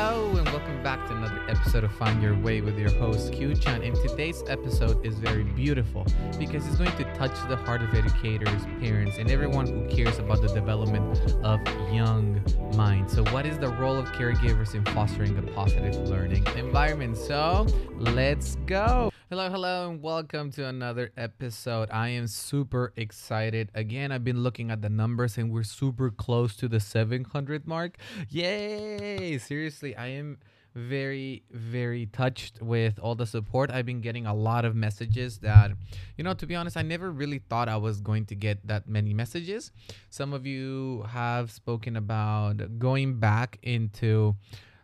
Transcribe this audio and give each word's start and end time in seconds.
hello, 0.00 0.36
and 0.36 0.46
welcome 0.50 0.80
back 0.80 1.04
to 1.08 1.16
another 1.16 1.42
episode 1.48 1.82
of 1.82 1.90
Find 1.92 2.22
Your 2.22 2.38
Way 2.38 2.60
with 2.60 2.78
your 2.78 2.90
host, 2.90 3.32
Q-Chan. 3.32 3.82
And 3.82 3.96
today's 3.96 4.44
episode 4.46 5.04
is 5.04 5.18
very 5.18 5.42
beautiful 5.42 6.06
because 6.38 6.64
it's 6.68 6.76
going 6.76 6.96
to 6.98 7.14
touch 7.14 7.32
the 7.48 7.56
heart 7.56 7.82
of 7.82 7.92
educators, 7.92 8.64
parents, 8.78 9.18
and 9.18 9.28
everyone 9.28 9.66
who 9.66 9.88
cares 9.88 10.20
about 10.20 10.40
the 10.40 10.48
development 10.48 11.20
of 11.42 11.60
young 11.92 12.40
minds. 12.76 13.12
So, 13.12 13.24
what 13.32 13.44
is 13.44 13.58
the 13.58 13.70
role 13.70 13.96
of 13.96 14.06
caregivers 14.12 14.76
in 14.76 14.84
fostering 14.84 15.36
a 15.36 15.42
positive 15.42 16.08
learning 16.08 16.46
environment? 16.56 17.16
So, 17.16 17.66
let's 17.98 18.54
go. 18.66 19.10
Hello, 19.30 19.50
hello, 19.50 19.90
and 19.90 20.02
welcome 20.02 20.50
to 20.52 20.64
another 20.64 21.12
episode. 21.14 21.90
I 21.92 22.08
am 22.08 22.26
super 22.28 22.94
excited. 22.96 23.70
Again, 23.74 24.10
I've 24.10 24.24
been 24.24 24.42
looking 24.42 24.70
at 24.70 24.80
the 24.80 24.88
numbers 24.88 25.36
and 25.36 25.52
we're 25.52 25.64
super 25.64 26.10
close 26.10 26.56
to 26.56 26.66
the 26.66 26.80
700 26.80 27.66
mark. 27.66 27.98
Yay! 28.30 29.36
Seriously, 29.36 29.94
I 29.94 30.06
am 30.06 30.38
very, 30.74 31.42
very 31.50 32.06
touched 32.06 32.62
with 32.62 32.98
all 32.98 33.14
the 33.14 33.26
support. 33.26 33.70
I've 33.70 33.84
been 33.84 34.00
getting 34.00 34.24
a 34.24 34.34
lot 34.34 34.64
of 34.64 34.74
messages 34.74 35.40
that, 35.40 35.72
you 36.16 36.24
know, 36.24 36.32
to 36.32 36.46
be 36.46 36.56
honest, 36.56 36.78
I 36.78 36.82
never 36.82 37.10
really 37.10 37.42
thought 37.50 37.68
I 37.68 37.76
was 37.76 38.00
going 38.00 38.24
to 38.26 38.34
get 38.34 38.66
that 38.66 38.88
many 38.88 39.12
messages. 39.12 39.72
Some 40.08 40.32
of 40.32 40.46
you 40.46 41.04
have 41.06 41.50
spoken 41.50 41.96
about 41.96 42.78
going 42.78 43.18
back 43.20 43.58
into 43.62 44.36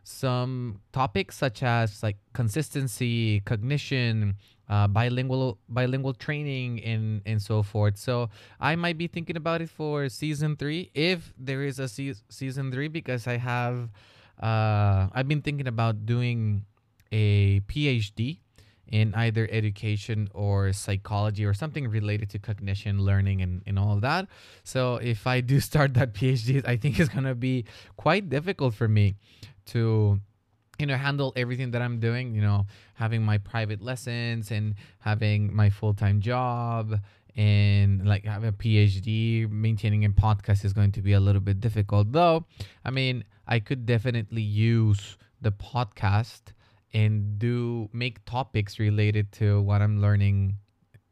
some 0.05 0.81
topics 0.93 1.37
such 1.37 1.63
as 1.63 2.03
like 2.03 2.17
consistency, 2.35 3.41
cognition, 3.41 4.37
uh, 4.69 4.87
bilingual 4.87 5.59
bilingual 5.69 6.15
training, 6.15 6.83
and 6.85 7.23
and 7.27 7.43
so 7.43 7.63
forth. 7.63 7.97
So 7.97 8.29
I 8.61 8.77
might 8.77 8.99
be 8.99 9.09
thinking 9.09 9.37
about 9.37 9.63
it 9.63 9.71
for 9.71 10.09
season 10.09 10.57
three 10.57 10.91
if 10.95 11.33
there 11.39 11.65
is 11.65 11.79
a 11.79 11.89
se- 11.89 12.23
season 12.29 12.71
three 12.71 12.89
because 12.89 13.27
I 13.27 13.39
have 13.39 13.91
uh, 14.41 15.09
I've 15.13 15.27
been 15.27 15.43
thinking 15.43 15.67
about 15.67 16.07
doing 16.07 16.67
a 17.11 17.61
PhD 17.61 18.39
in 18.89 19.15
either 19.15 19.49
education 19.51 20.29
or 20.35 20.73
psychology 20.73 21.45
or 21.45 21.55
something 21.55 21.89
related 21.89 22.29
to 22.31 22.39
cognition, 22.39 23.01
learning, 23.01 23.41
and, 23.41 23.63
and 23.67 23.79
all 23.79 23.95
of 23.95 24.03
that. 24.03 24.29
So 24.63 24.97
if 24.97 25.27
I 25.27 25.41
do 25.41 25.61
start 25.71 25.95
that 25.95 26.13
PhD, 26.13 26.63
I 26.67 26.77
think 26.77 27.01
it's 27.01 27.09
gonna 27.09 27.35
be 27.35 27.65
quite 27.97 28.29
difficult 28.29 28.75
for 28.75 28.89
me 28.89 29.17
to 29.67 30.21
you 30.79 30.87
know 30.87 30.97
handle 30.97 31.33
everything 31.37 31.71
that 31.71 31.83
i'm 31.83 32.01
doing 32.01 32.35
you 32.35 32.43
know 32.43 32.67
having 32.95 33.23
my 33.23 33.39
private 33.39 33.81
lessons 33.81 34.51
and 34.51 34.75
having 34.99 35.55
my 35.55 35.71
full-time 35.71 36.21
job 36.21 36.99
and 37.37 38.07
like 38.07 38.25
have 38.25 38.45
a 38.45 38.53
phd 38.53 39.51
maintaining 39.51 40.05
a 40.05 40.09
podcast 40.09 40.65
is 40.65 40.73
going 40.73 40.93
to 40.93 41.03
be 41.03 41.13
a 41.13 41.21
little 41.21 41.41
bit 41.41 41.61
difficult 41.61 42.11
though 42.13 42.45
i 42.85 42.91
mean 42.91 43.25
i 43.47 43.59
could 43.59 43.87
definitely 43.87 44.43
use 44.43 45.17
the 45.41 45.53
podcast 45.53 46.53
and 46.93 47.39
do 47.39 47.89
make 47.93 48.25
topics 48.25 48.79
related 48.79 49.31
to 49.33 49.61
what 49.63 49.83
i'm 49.83 50.01
learning 50.01 50.57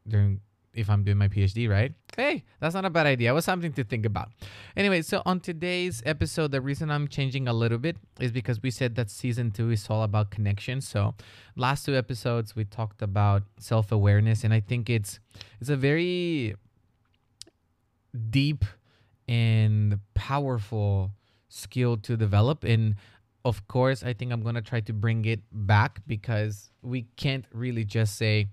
during 0.08 0.40
if 0.74 0.88
I'm 0.88 1.04
doing 1.04 1.18
my 1.18 1.28
PhD, 1.28 1.68
right? 1.68 1.92
Hey, 2.16 2.44
that's 2.60 2.74
not 2.74 2.84
a 2.84 2.90
bad 2.90 3.06
idea. 3.06 3.30
It 3.30 3.34
was 3.34 3.44
something 3.44 3.72
to 3.74 3.84
think 3.84 4.06
about. 4.06 4.30
Anyway, 4.76 5.02
so 5.02 5.22
on 5.26 5.40
today's 5.40 6.02
episode, 6.06 6.50
the 6.50 6.60
reason 6.60 6.90
I'm 6.90 7.08
changing 7.08 7.48
a 7.48 7.52
little 7.52 7.78
bit 7.78 7.96
is 8.20 8.32
because 8.32 8.62
we 8.62 8.70
said 8.70 8.94
that 8.96 9.10
season 9.10 9.50
two 9.50 9.70
is 9.70 9.86
all 9.90 10.02
about 10.02 10.30
connection. 10.30 10.80
So 10.80 11.14
last 11.56 11.84
two 11.84 11.96
episodes 11.96 12.56
we 12.56 12.64
talked 12.64 13.02
about 13.02 13.42
self-awareness, 13.58 14.44
and 14.44 14.54
I 14.54 14.60
think 14.60 14.88
it's 14.88 15.20
it's 15.60 15.70
a 15.70 15.76
very 15.76 16.54
deep 18.30 18.64
and 19.28 19.98
powerful 20.14 21.12
skill 21.48 21.96
to 21.98 22.16
develop. 22.16 22.64
And 22.64 22.96
of 23.44 23.66
course, 23.68 24.02
I 24.02 24.12
think 24.12 24.32
I'm 24.32 24.42
gonna 24.42 24.62
try 24.62 24.80
to 24.80 24.92
bring 24.92 25.24
it 25.24 25.40
back 25.52 26.00
because 26.06 26.70
we 26.82 27.06
can't 27.16 27.44
really 27.52 27.84
just 27.84 28.16
say 28.16 28.48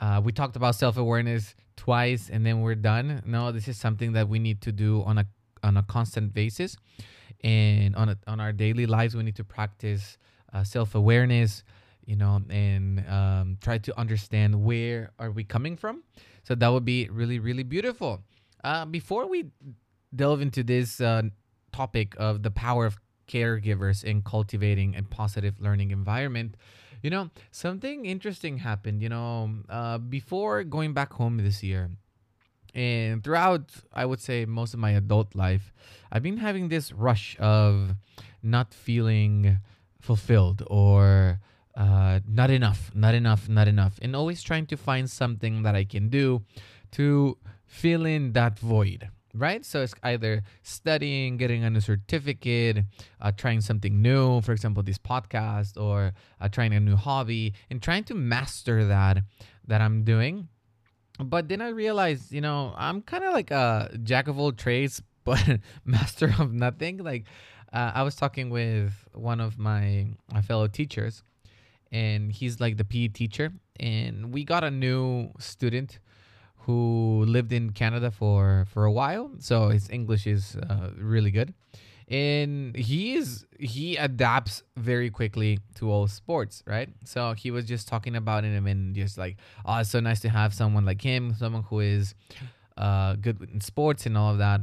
uh, 0.00 0.20
we 0.24 0.32
talked 0.32 0.56
about 0.56 0.74
self 0.74 0.96
awareness 0.96 1.54
twice 1.76 2.30
and 2.30 2.44
then 2.44 2.62
we're 2.62 2.74
done. 2.74 3.22
No, 3.26 3.52
this 3.52 3.68
is 3.68 3.76
something 3.76 4.12
that 4.12 4.28
we 4.28 4.38
need 4.38 4.60
to 4.62 4.72
do 4.72 5.02
on 5.02 5.18
a 5.18 5.26
on 5.62 5.76
a 5.76 5.82
constant 5.82 6.32
basis, 6.32 6.76
and 7.44 7.94
on 7.94 8.08
a, 8.08 8.16
on 8.26 8.40
our 8.40 8.52
daily 8.52 8.86
lives, 8.86 9.14
we 9.14 9.22
need 9.22 9.36
to 9.36 9.44
practice 9.44 10.16
uh, 10.52 10.64
self 10.64 10.94
awareness. 10.94 11.62
You 12.06 12.16
know, 12.16 12.42
and 12.50 13.06
um, 13.08 13.58
try 13.60 13.78
to 13.78 13.96
understand 13.96 14.64
where 14.64 15.12
are 15.20 15.30
we 15.30 15.44
coming 15.44 15.76
from. 15.76 16.02
So 16.42 16.56
that 16.56 16.68
would 16.68 16.84
be 16.84 17.08
really, 17.08 17.38
really 17.38 17.62
beautiful. 17.62 18.24
Uh, 18.64 18.84
before 18.84 19.28
we 19.28 19.50
delve 20.16 20.40
into 20.40 20.64
this 20.64 21.00
uh, 21.00 21.22
topic 21.72 22.16
of 22.18 22.42
the 22.42 22.50
power 22.50 22.86
of 22.86 22.98
caregivers 23.28 24.02
in 24.02 24.22
cultivating 24.22 24.96
a 24.96 25.02
positive 25.04 25.60
learning 25.60 25.92
environment, 25.92 26.56
you 27.02 27.10
know, 27.10 27.30
something 27.50 28.06
interesting 28.06 28.58
happened, 28.58 29.02
you 29.02 29.08
know, 29.08 29.50
uh, 29.68 29.98
before 29.98 30.64
going 30.64 30.92
back 30.92 31.12
home 31.12 31.38
this 31.38 31.62
year. 31.62 31.90
And 32.74 33.24
throughout, 33.24 33.72
I 33.92 34.04
would 34.04 34.20
say, 34.20 34.44
most 34.44 34.74
of 34.74 34.80
my 34.80 34.90
adult 34.90 35.34
life, 35.34 35.72
I've 36.12 36.22
been 36.22 36.36
having 36.36 36.68
this 36.68 36.92
rush 36.92 37.36
of 37.40 37.96
not 38.42 38.72
feeling 38.72 39.58
fulfilled 40.00 40.62
or 40.68 41.40
uh, 41.76 42.20
not 42.28 42.50
enough, 42.50 42.90
not 42.94 43.14
enough, 43.14 43.48
not 43.48 43.66
enough, 43.66 43.98
and 44.02 44.14
always 44.14 44.42
trying 44.42 44.66
to 44.66 44.76
find 44.76 45.10
something 45.10 45.62
that 45.62 45.74
I 45.74 45.84
can 45.84 46.08
do 46.08 46.42
to 46.92 47.38
fill 47.66 48.04
in 48.04 48.32
that 48.32 48.58
void 48.58 49.08
right? 49.34 49.64
So 49.64 49.82
it's 49.82 49.94
either 50.02 50.42
studying, 50.62 51.36
getting 51.36 51.64
a 51.64 51.70
new 51.70 51.80
certificate, 51.80 52.84
uh, 53.20 53.32
trying 53.32 53.60
something 53.60 54.00
new, 54.00 54.40
for 54.40 54.52
example, 54.52 54.82
this 54.82 54.98
podcast, 54.98 55.80
or 55.80 56.12
uh, 56.40 56.48
trying 56.48 56.72
a 56.74 56.80
new 56.80 56.96
hobby, 56.96 57.54
and 57.70 57.82
trying 57.82 58.04
to 58.04 58.14
master 58.14 58.84
that 58.86 59.18
that 59.66 59.80
I'm 59.80 60.04
doing. 60.04 60.48
But 61.18 61.48
then 61.48 61.60
I 61.60 61.68
realized, 61.68 62.32
you 62.32 62.40
know, 62.40 62.74
I'm 62.76 63.02
kind 63.02 63.24
of 63.24 63.32
like 63.32 63.50
a 63.50 63.96
jack 64.02 64.28
of 64.28 64.38
all 64.38 64.52
trades, 64.52 65.02
but 65.24 65.60
master 65.84 66.34
of 66.38 66.52
nothing. 66.52 66.98
Like 66.98 67.24
uh, 67.72 67.92
I 67.94 68.02
was 68.02 68.16
talking 68.16 68.50
with 68.50 68.92
one 69.12 69.40
of 69.40 69.58
my, 69.58 70.08
my 70.32 70.42
fellow 70.42 70.66
teachers, 70.66 71.22
and 71.92 72.32
he's 72.32 72.60
like 72.60 72.76
the 72.76 72.84
PE 72.84 73.08
teacher, 73.08 73.52
and 73.78 74.32
we 74.32 74.44
got 74.44 74.64
a 74.64 74.70
new 74.70 75.30
student 75.38 75.98
who 76.66 77.24
lived 77.26 77.52
in 77.52 77.70
Canada 77.70 78.10
for 78.10 78.66
for 78.72 78.84
a 78.84 78.92
while, 78.92 79.30
so 79.38 79.68
his 79.68 79.88
English 79.90 80.26
is 80.26 80.56
uh, 80.56 80.90
really 80.96 81.30
good, 81.30 81.54
and 82.08 82.76
he 82.76 83.14
is 83.14 83.46
he 83.58 83.96
adapts 83.96 84.62
very 84.76 85.10
quickly 85.10 85.58
to 85.76 85.90
all 85.90 86.06
sports, 86.08 86.62
right? 86.66 86.88
So 87.04 87.34
he 87.34 87.50
was 87.50 87.64
just 87.64 87.88
talking 87.88 88.16
about 88.16 88.44
him 88.44 88.66
and 88.66 88.94
just 88.94 89.18
like, 89.18 89.36
oh, 89.64 89.78
it's 89.78 89.90
so 89.90 90.00
nice 90.00 90.20
to 90.20 90.28
have 90.28 90.54
someone 90.54 90.84
like 90.84 91.02
him, 91.02 91.34
someone 91.34 91.64
who 91.64 91.80
is 91.80 92.14
uh, 92.76 93.16
good 93.16 93.48
in 93.52 93.60
sports 93.60 94.06
and 94.06 94.16
all 94.16 94.32
of 94.32 94.38
that. 94.38 94.60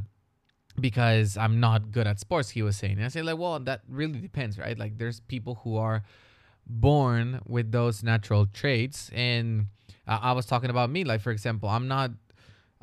Because 0.79 1.37
I'm 1.37 1.59
not 1.59 1.91
good 1.91 2.05
at 2.05 2.19
sports, 2.19 2.51
he 2.51 2.61
was 2.61 2.77
saying. 2.77 2.97
And 2.97 3.05
I 3.05 3.07
say 3.07 3.23
like, 3.23 3.39
well, 3.39 3.59
that 3.61 3.81
really 3.89 4.19
depends, 4.19 4.59
right? 4.59 4.77
Like, 4.77 4.99
there's 4.99 5.21
people 5.21 5.55
who 5.63 5.75
are 5.75 6.03
born 6.69 7.41
with 7.45 7.71
those 7.71 8.03
natural 8.03 8.45
traits 8.45 9.09
and 9.13 9.67
uh, 10.07 10.19
I 10.21 10.31
was 10.31 10.45
talking 10.45 10.69
about 10.69 10.89
me. 10.89 11.03
Like 11.03 11.21
for 11.21 11.31
example, 11.31 11.69
I'm 11.69 11.87
not. 11.87 12.11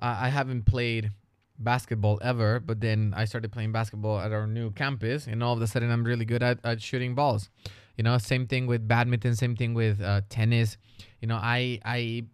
Uh, 0.00 0.16
I 0.20 0.28
haven't 0.28 0.66
played 0.66 1.12
basketball 1.58 2.18
ever, 2.22 2.60
but 2.60 2.80
then 2.80 3.14
I 3.16 3.24
started 3.24 3.52
playing 3.52 3.72
basketball 3.72 4.18
at 4.20 4.32
our 4.32 4.46
new 4.46 4.70
campus, 4.72 5.26
and 5.26 5.42
all 5.42 5.54
of 5.54 5.62
a 5.62 5.66
sudden 5.66 5.90
I'm 5.90 6.04
really 6.04 6.24
good 6.24 6.42
at, 6.42 6.58
at 6.64 6.82
shooting 6.82 7.14
balls. 7.14 7.48
You 7.96 8.04
know, 8.04 8.18
same 8.18 8.46
thing 8.46 8.66
with 8.66 8.86
badminton, 8.86 9.36
same 9.36 9.56
thing 9.56 9.72
with 9.72 10.00
uh, 10.02 10.22
tennis. 10.28 10.76
You 11.20 11.28
know, 11.28 11.36
I 11.36 11.80
I 11.84 12.24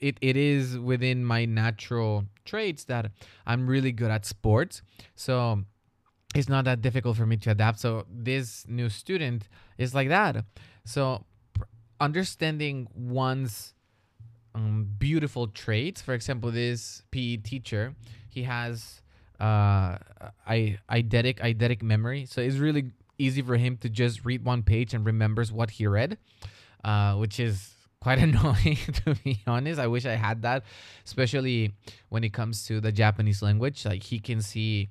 it, 0.00 0.18
it 0.20 0.36
is 0.36 0.78
within 0.78 1.24
my 1.24 1.44
natural 1.44 2.24
traits 2.44 2.84
that 2.84 3.10
I'm 3.46 3.66
really 3.66 3.92
good 3.92 4.10
at 4.10 4.24
sports. 4.24 4.82
So 5.16 5.64
it's 6.34 6.48
not 6.48 6.64
that 6.64 6.80
difficult 6.80 7.16
for 7.16 7.26
me 7.26 7.36
to 7.38 7.50
adapt. 7.50 7.80
So 7.80 8.06
this 8.08 8.64
new 8.68 8.88
student 8.88 9.48
is 9.78 9.94
like 9.94 10.08
that. 10.08 10.44
So 10.84 11.24
understanding 12.00 12.88
one's 12.94 13.74
um, 14.54 14.88
beautiful 14.98 15.48
traits. 15.48 16.02
For 16.02 16.14
example, 16.14 16.50
this 16.50 17.02
PE 17.10 17.38
teacher, 17.38 17.94
he 18.28 18.44
has 18.44 19.02
uh, 19.38 19.98
eidetic 20.48 21.38
eidetic 21.38 21.82
memory, 21.82 22.26
so 22.26 22.40
it's 22.40 22.56
really 22.56 22.92
easy 23.18 23.42
for 23.42 23.56
him 23.56 23.76
to 23.78 23.88
just 23.88 24.24
read 24.24 24.44
one 24.44 24.62
page 24.62 24.94
and 24.94 25.04
remembers 25.04 25.52
what 25.52 25.70
he 25.70 25.86
read, 25.86 26.16
uh, 26.84 27.14
which 27.14 27.38
is 27.38 27.74
quite 28.00 28.18
annoying 28.26 28.78
to 29.04 29.14
be 29.22 29.40
honest. 29.46 29.78
I 29.78 29.86
wish 29.86 30.06
I 30.06 30.14
had 30.14 30.42
that, 30.42 30.64
especially 31.04 31.74
when 32.08 32.24
it 32.24 32.32
comes 32.32 32.66
to 32.66 32.80
the 32.80 32.92
Japanese 32.92 33.42
language. 33.42 33.84
Like 33.84 34.02
he 34.02 34.18
can 34.18 34.40
see 34.40 34.88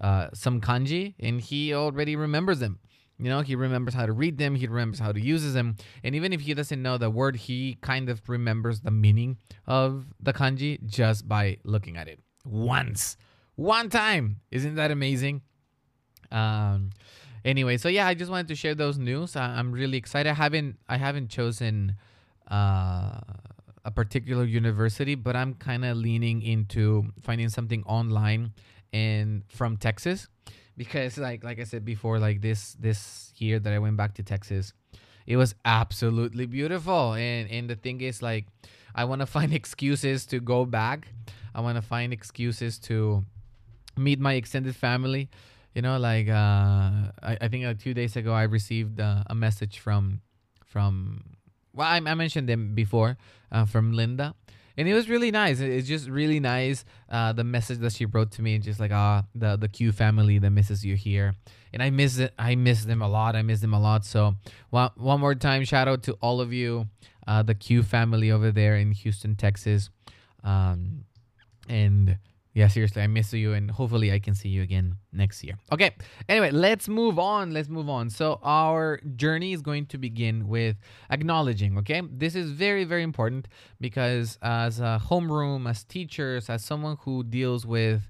uh, 0.00 0.28
some 0.32 0.60
kanji 0.60 1.14
and 1.20 1.40
he 1.40 1.74
already 1.74 2.16
remembers 2.16 2.60
them. 2.60 2.78
You 3.22 3.28
know, 3.28 3.40
he 3.40 3.54
remembers 3.54 3.94
how 3.94 4.04
to 4.06 4.12
read 4.12 4.36
them, 4.36 4.56
he 4.56 4.66
remembers 4.66 4.98
how 4.98 5.12
to 5.12 5.20
use 5.20 5.52
them, 5.52 5.76
and 6.02 6.16
even 6.16 6.32
if 6.32 6.40
he 6.40 6.54
doesn't 6.54 6.82
know 6.82 6.98
the 6.98 7.08
word, 7.08 7.36
he 7.36 7.78
kind 7.80 8.08
of 8.08 8.20
remembers 8.28 8.80
the 8.80 8.90
meaning 8.90 9.38
of 9.64 10.06
the 10.20 10.32
kanji 10.32 10.84
just 10.84 11.28
by 11.28 11.58
looking 11.62 11.96
at 11.96 12.08
it 12.08 12.18
once, 12.44 13.16
one 13.54 13.90
time. 13.90 14.40
Isn't 14.50 14.74
that 14.74 14.90
amazing? 14.90 15.42
Um, 16.32 16.90
anyway, 17.44 17.76
so 17.76 17.88
yeah, 17.88 18.08
I 18.08 18.14
just 18.14 18.28
wanted 18.28 18.48
to 18.48 18.56
share 18.56 18.74
those 18.74 18.98
news. 18.98 19.36
I, 19.36 19.44
I'm 19.44 19.70
really 19.70 19.98
excited. 19.98 20.28
I 20.28 20.34
haven't 20.34 20.80
I 20.88 20.96
haven't 20.96 21.28
chosen 21.28 21.94
uh, 22.50 23.20
a 23.84 23.90
particular 23.94 24.44
university, 24.44 25.14
but 25.14 25.36
I'm 25.36 25.54
kind 25.54 25.84
of 25.84 25.96
leaning 25.96 26.42
into 26.42 27.12
finding 27.20 27.50
something 27.50 27.84
online 27.84 28.52
and 28.92 29.44
from 29.48 29.76
Texas 29.76 30.26
because 30.76 31.18
like 31.18 31.44
like 31.44 31.60
I 31.60 31.64
said 31.64 31.84
before, 31.84 32.18
like 32.18 32.40
this 32.40 32.74
this 32.74 33.32
year 33.36 33.58
that 33.58 33.72
I 33.72 33.78
went 33.78 33.96
back 33.96 34.14
to 34.14 34.22
Texas, 34.22 34.72
it 35.26 35.36
was 35.36 35.54
absolutely 35.64 36.46
beautiful. 36.46 37.14
And 37.14 37.50
and 37.50 37.68
the 37.68 37.76
thing 37.76 38.00
is 38.00 38.22
like 38.22 38.46
I 38.94 39.04
want 39.04 39.20
to 39.20 39.26
find 39.38 39.52
excuses 39.52 40.26
to 40.26 40.40
go 40.40 40.64
back. 40.64 41.08
I 41.54 41.60
want 41.60 41.76
to 41.76 41.82
find 41.82 42.12
excuses 42.12 42.78
to 42.90 43.24
meet 43.96 44.18
my 44.18 44.34
extended 44.34 44.74
family. 44.74 45.28
You 45.74 45.82
know, 45.82 45.98
like 45.98 46.28
uh, 46.28 47.12
I, 47.22 47.38
I 47.40 47.48
think 47.48 47.64
like 47.64 47.78
two 47.78 47.94
days 47.94 48.16
ago 48.16 48.32
I 48.32 48.44
received 48.44 49.00
uh, 49.00 49.24
a 49.26 49.34
message 49.34 49.78
from 49.78 50.20
from 50.66 51.36
well 51.74 51.88
I, 51.88 51.96
I 51.96 52.14
mentioned 52.14 52.48
them 52.48 52.74
before 52.74 53.16
uh, 53.50 53.64
from 53.66 53.92
Linda 53.92 54.34
and 54.76 54.88
it 54.88 54.94
was 54.94 55.08
really 55.08 55.30
nice. 55.30 55.60
It's 55.60 55.88
just 55.88 56.08
really 56.08 56.40
nice. 56.40 56.84
Uh, 57.08 57.32
the 57.32 57.44
message 57.44 57.78
that 57.78 57.92
she 57.92 58.06
wrote 58.06 58.30
to 58.32 58.42
me, 58.42 58.54
and 58.54 58.64
just 58.64 58.80
like 58.80 58.92
ah, 58.92 59.24
the 59.34 59.56
the 59.56 59.68
Q 59.68 59.92
family 59.92 60.38
that 60.38 60.50
misses 60.50 60.84
you 60.84 60.94
here, 60.94 61.34
and 61.72 61.82
I 61.82 61.90
miss 61.90 62.18
it. 62.18 62.32
I 62.38 62.54
miss 62.54 62.84
them 62.84 63.02
a 63.02 63.08
lot. 63.08 63.36
I 63.36 63.42
miss 63.42 63.60
them 63.60 63.74
a 63.74 63.80
lot. 63.80 64.04
So 64.04 64.36
one 64.70 64.90
one 64.96 65.20
more 65.20 65.34
time, 65.34 65.64
shout 65.64 65.88
out 65.88 66.02
to 66.04 66.12
all 66.20 66.40
of 66.40 66.52
you, 66.52 66.88
uh, 67.26 67.42
the 67.42 67.54
Q 67.54 67.82
family 67.82 68.30
over 68.30 68.50
there 68.50 68.76
in 68.76 68.92
Houston, 68.92 69.36
Texas, 69.36 69.90
um, 70.44 71.04
and 71.68 72.18
yeah, 72.54 72.68
seriously, 72.68 73.00
I 73.00 73.06
miss 73.06 73.32
you, 73.32 73.54
and 73.54 73.70
hopefully 73.70 74.12
I 74.12 74.18
can 74.18 74.34
see 74.34 74.50
you 74.50 74.62
again 74.62 74.96
next 75.10 75.42
year. 75.42 75.54
Okay. 75.72 75.92
Anyway, 76.28 76.50
let's 76.50 76.86
move 76.86 77.18
on. 77.18 77.52
Let's 77.52 77.70
move 77.70 77.88
on. 77.88 78.10
So 78.10 78.40
our 78.42 79.00
journey 79.16 79.54
is 79.54 79.62
going 79.62 79.86
to 79.86 79.98
begin 79.98 80.48
with 80.48 80.76
acknowledging. 81.10 81.78
Okay, 81.78 82.02
this 82.10 82.34
is 82.34 82.50
very 82.50 82.84
very 82.84 83.02
important 83.02 83.48
because 83.80 84.38
as 84.42 84.80
a 84.80 85.00
homeroom, 85.08 85.68
as 85.68 85.84
teachers, 85.84 86.50
as 86.50 86.62
someone 86.62 86.98
who 87.00 87.24
deals 87.24 87.64
with 87.64 88.02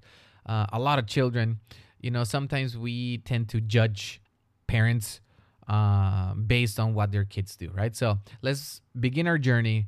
uh, 0.46 0.66
a 0.72 0.78
lot 0.80 0.98
of 0.98 1.06
children, 1.06 1.60
you 2.00 2.10
know, 2.10 2.24
sometimes 2.24 2.76
we 2.76 3.18
tend 3.18 3.48
to 3.50 3.60
judge 3.60 4.20
parents 4.66 5.20
uh, 5.68 6.34
based 6.34 6.80
on 6.80 6.94
what 6.94 7.12
their 7.12 7.24
kids 7.24 7.54
do, 7.54 7.70
right? 7.72 7.94
So 7.94 8.18
let's 8.42 8.80
begin 8.98 9.28
our 9.28 9.38
journey 9.38 9.86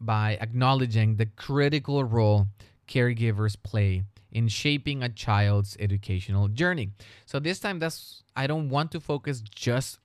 by 0.00 0.38
acknowledging 0.40 1.16
the 1.16 1.26
critical 1.26 2.04
role 2.04 2.46
caregivers 2.88 3.56
play 3.62 4.02
in 4.32 4.48
shaping 4.48 5.02
a 5.02 5.08
child's 5.08 5.76
educational 5.80 6.48
journey. 6.48 6.90
So 7.24 7.38
this 7.38 7.58
time 7.60 7.78
that's 7.78 8.22
I 8.34 8.46
don't 8.46 8.68
want 8.68 8.92
to 8.92 9.00
focus 9.00 9.40
just 9.40 9.98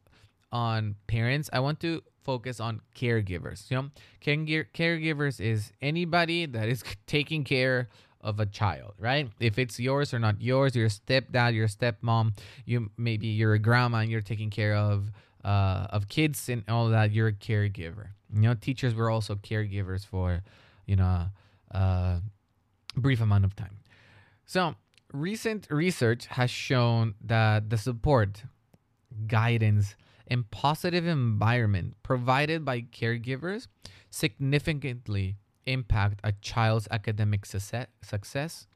on 0.52 0.96
parents. 1.08 1.50
I 1.52 1.60
want 1.60 1.80
to 1.82 2.02
focus 2.24 2.60
on 2.60 2.82
caregivers. 2.96 3.70
You 3.70 3.78
know, 3.78 3.90
caregivers 4.24 5.40
is 5.40 5.74
anybody 5.82 6.46
that 6.46 6.70
is 6.70 6.84
taking 7.08 7.44
care 7.44 7.90
of 8.22 8.40
a 8.40 8.46
child, 8.46 8.94
right? 9.00 9.30
If 9.40 9.58
it's 9.58 9.80
yours 9.80 10.14
or 10.14 10.20
not 10.20 10.42
yours, 10.42 10.76
your 10.76 10.90
stepdad, 10.90 11.56
your 11.56 11.68
stepmom, 11.68 12.38
you 12.66 12.92
maybe 12.98 13.28
you're 13.28 13.54
a 13.54 13.60
grandma 13.60 14.00
and 14.00 14.12
you're 14.12 14.22
taking 14.22 14.50
care 14.50 14.76
of 14.76 15.12
uh, 15.44 15.88
of 15.90 16.08
kids 16.08 16.50
and 16.50 16.64
all 16.68 16.90
that. 16.90 17.12
You're 17.12 17.30
a 17.30 17.34
caregiver. 17.34 18.10
You 18.34 18.42
know, 18.42 18.54
teachers 18.54 18.94
were 18.94 19.10
also 19.10 19.36
caregivers 19.36 20.06
for, 20.06 20.44
you 20.86 20.96
know, 20.96 21.26
uh, 21.74 22.20
brief 22.96 23.22
amount 23.22 23.46
of 23.46 23.56
time. 23.56 23.80
So, 24.46 24.76
recent 25.14 25.68
research 25.70 26.28
has 26.28 26.50
shown 26.50 27.16
that 27.22 27.70
the 27.70 27.78
support, 27.78 28.44
guidance, 29.28 29.96
and 30.28 30.50
positive 30.52 31.06
environment 31.06 31.96
provided 32.04 32.64
by 32.64 32.82
caregivers 32.82 33.68
significantly 34.10 35.38
impact 35.66 36.20
a 36.24 36.32
child's 36.42 36.88
academic 36.92 37.46
success 37.46 38.68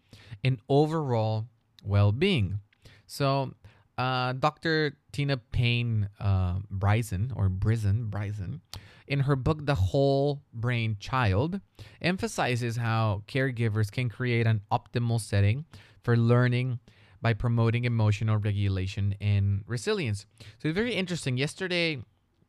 and 0.43 0.59
overall 0.69 1.47
well 1.83 2.11
being. 2.11 2.59
So, 3.07 3.53
uh, 3.97 4.33
Dr. 4.33 4.97
Tina 5.11 5.37
Payne 5.37 6.09
uh, 6.19 6.55
Bryson, 6.69 7.31
or 7.35 7.49
Bryson, 7.49 8.07
Bryson, 8.07 8.61
in 9.07 9.21
her 9.21 9.35
book, 9.35 9.65
The 9.65 9.75
Whole 9.75 10.41
Brain 10.53 10.97
Child, 10.99 11.61
emphasizes 12.01 12.77
how 12.77 13.23
caregivers 13.27 13.91
can 13.91 14.09
create 14.09 14.47
an 14.47 14.61
optimal 14.71 15.21
setting 15.21 15.65
for 16.03 16.17
learning 16.17 16.79
by 17.21 17.33
promoting 17.33 17.85
emotional 17.85 18.37
regulation 18.37 19.15
and 19.21 19.63
resilience. 19.67 20.25
So 20.59 20.69
it's 20.69 20.75
very 20.75 20.93
interesting. 20.93 21.37
Yesterday, 21.37 22.03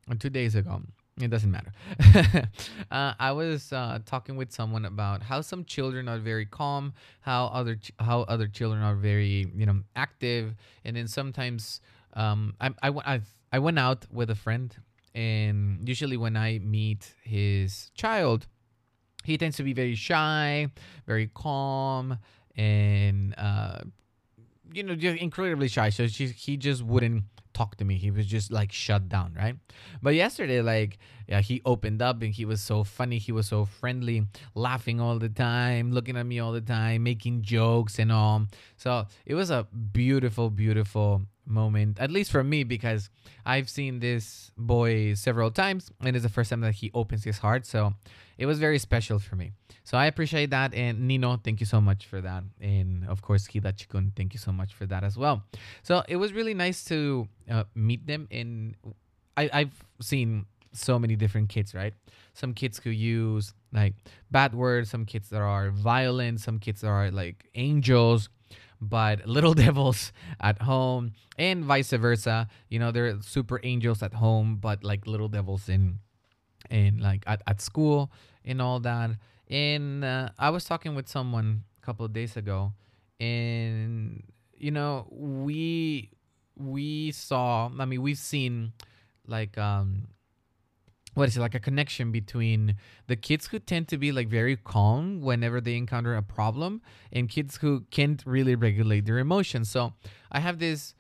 or 0.09 0.17
two 0.17 0.31
days 0.31 0.55
ago, 0.55 0.83
it 1.21 1.31
doesn't 1.31 1.51
matter. 1.51 1.73
uh, 2.91 3.15
I 3.19 3.33
was 3.33 3.73
uh, 3.73 4.01
talking 4.05 4.37
with 4.37 4.53
someone 4.53 4.85
about 4.85 5.23
how 5.23 5.41
some 5.41 5.65
children 5.65 6.09
are 6.09 6.19
very 6.19 6.47
calm, 6.47 6.93
how 7.21 7.47
other 7.47 7.77
ch- 7.77 7.93
how 7.99 8.23
other 8.23 8.49
children 8.49 8.83
are 8.83 8.95
very 8.95 9.51
you 9.57 9.67
know 9.67 9.83
active, 9.95 10.55
and 10.85 10.97
then 10.97 11.09
sometimes 11.09 11.81
um, 12.15 12.55
I 12.61 12.71
I, 12.83 12.89
I 12.91 13.21
I 13.53 13.59
went 13.59 13.79
out 13.79 14.07
with 14.13 14.31
a 14.31 14.35
friend 14.35 14.75
and 15.17 15.89
usually 15.89 16.19
when 16.19 16.37
I 16.37 16.59
meet 16.59 17.15
his 17.25 17.91
child, 17.95 18.47
he 19.25 19.39
tends 19.39 19.57
to 19.57 19.63
be 19.63 19.73
very 19.73 19.95
shy, 19.95 20.69
very 21.07 21.31
calm, 21.33 22.19
and 22.55 23.35
uh, 23.39 23.79
you 24.75 24.83
know, 24.83 24.95
just 24.95 25.17
incredibly 25.21 25.69
shy. 25.69 25.89
So 25.89 26.07
she, 26.07 26.27
he 26.27 26.59
just 26.59 26.83
wouldn't 26.83 27.25
talk 27.57 27.77
to 27.77 27.85
me. 27.85 27.97
He 27.97 28.11
was 28.11 28.27
just 28.27 28.53
like 28.53 28.71
shut 28.71 29.09
down, 29.09 29.35
right? 29.35 29.57
But 30.03 30.15
yesterday, 30.15 30.61
like, 30.61 30.99
yeah, 31.27 31.41
he 31.41 31.63
opened 31.65 32.03
up 32.03 32.21
and 32.23 32.33
he 32.33 32.45
was 32.45 32.61
so 32.61 32.85
funny. 32.85 33.19
He 33.19 33.33
was 33.33 33.49
so 33.49 33.65
friendly, 33.65 34.27
laughing 34.55 35.01
all 35.01 35.19
the 35.19 35.31
time, 35.31 35.91
looking 35.91 36.17
at 36.19 36.27
me 36.27 36.39
all 36.39 36.53
the 36.53 36.61
time, 36.61 37.03
making 37.03 37.43
jokes 37.43 37.99
and 37.99 38.13
all. 38.13 38.47
So 38.77 39.07
it 39.25 39.35
was 39.35 39.51
a 39.51 39.67
beautiful, 39.93 40.51
beautiful 40.51 41.23
moment, 41.47 41.99
at 42.01 42.11
least 42.11 42.31
for 42.31 42.43
me, 42.45 42.65
because 42.65 43.11
I've 43.45 43.69
seen 43.69 44.01
this 44.01 44.51
boy 44.57 45.15
several 45.15 45.51
times 45.51 45.91
and 46.01 46.17
it's 46.17 46.23
the 46.23 46.29
first 46.29 46.51
time 46.51 46.61
that 46.61 46.75
he 46.75 46.91
opens 46.95 47.25
his 47.25 47.39
heart. 47.39 47.67
So 47.67 47.95
it 48.39 48.47
was 48.47 48.59
very 48.59 48.79
special 48.79 49.19
for 49.19 49.37
me. 49.37 49.53
So 49.85 49.97
I 49.97 50.07
appreciate 50.07 50.51
that. 50.51 50.75
And 50.75 51.07
Nino, 51.07 51.37
thank 51.37 51.61
you 51.61 51.67
so 51.67 51.81
much 51.81 52.07
for 52.07 52.21
that. 52.21 52.45
And 52.61 53.07
of 53.07 53.23
course, 53.23 53.47
Hida 53.47 53.73
Chikun, 53.73 54.15
thank 54.17 54.35
you 54.35 54.41
so 54.41 54.53
much 54.53 54.75
for 54.75 54.87
that 54.87 55.05
as 55.05 55.17
well. 55.17 55.45
So 55.83 56.03
it 56.09 56.17
was 56.17 56.33
really 56.33 56.55
nice 56.55 56.85
to 56.87 57.29
uh, 57.51 57.65
meet 57.75 58.07
them. 58.07 58.29
And 58.31 58.75
I, 59.37 59.51
I've 59.53 59.85
seen 60.01 60.47
so 60.73 60.99
many 60.99 61.17
different 61.17 61.49
kids, 61.49 61.75
right? 61.75 61.95
Some 62.35 62.53
kids 62.53 62.81
who 62.83 62.91
use 62.91 63.55
like 63.73 63.95
bad 64.31 64.55
words, 64.55 64.91
some 64.91 65.05
kids 65.05 65.31
that 65.31 65.41
are 65.41 65.71
violent, 65.71 66.41
some 66.41 66.59
kids 66.59 66.83
that 66.83 66.89
are 66.89 67.11
like 67.11 67.49
angels 67.55 68.29
but 68.89 69.27
little 69.27 69.55
devils 69.65 70.13
at 70.41 70.63
home 70.63 71.13
and 71.39 71.65
vice 71.65 71.91
versa. 71.91 72.49
You 72.69 72.79
know 72.79 72.93
they're 72.93 73.21
super 73.21 73.61
angels 73.63 74.03
at 74.03 74.15
home 74.15 74.57
but 74.57 74.85
like 74.85 75.07
little 75.07 75.29
devils 75.29 75.69
in 75.69 75.99
in 76.71 76.99
like 76.99 77.23
at, 77.27 77.43
at 77.47 77.61
school 77.61 78.11
and 78.45 78.61
all 78.63 78.81
that. 78.81 79.11
And 79.49 80.05
uh, 80.05 80.31
i 80.39 80.51
was 80.51 80.65
talking 80.65 80.95
with 80.95 81.09
someone 81.09 81.63
a 81.81 81.87
couple 81.87 82.05
of 82.05 82.13
days 82.13 82.37
ago 82.37 82.73
and 83.21 84.23
you 84.57 84.71
know 84.71 85.07
we 85.11 86.11
we 86.57 87.13
saw 87.13 87.71
i 87.79 87.85
mean 87.85 88.03
we've 88.03 88.19
seen 88.19 88.73
like 89.27 89.57
um 89.59 90.09
what 91.17 91.29
is 91.31 91.37
it 91.39 91.41
like 91.41 91.55
a 91.55 91.61
connection 91.61 92.13
between 92.13 92.77
the 93.07 93.17
kids 93.17 93.47
who 93.47 93.59
tend 93.59 93.89
to 93.89 93.97
be 93.97 94.13
like 94.13 94.29
very 94.29 94.55
calm 94.55 95.23
whenever 95.23 95.63
they 95.63 95.75
encounter 95.75 96.15
a 96.15 96.23
problem 96.23 96.83
and 97.11 97.31
kids 97.31 97.57
who 97.57 97.87
can't 97.91 98.23
really 98.27 98.55
regulate 98.55 99.07
their 99.07 99.19
emotions. 99.19 99.71
So 99.71 99.95
i 100.31 100.41
have 100.41 100.59
this 100.59 100.95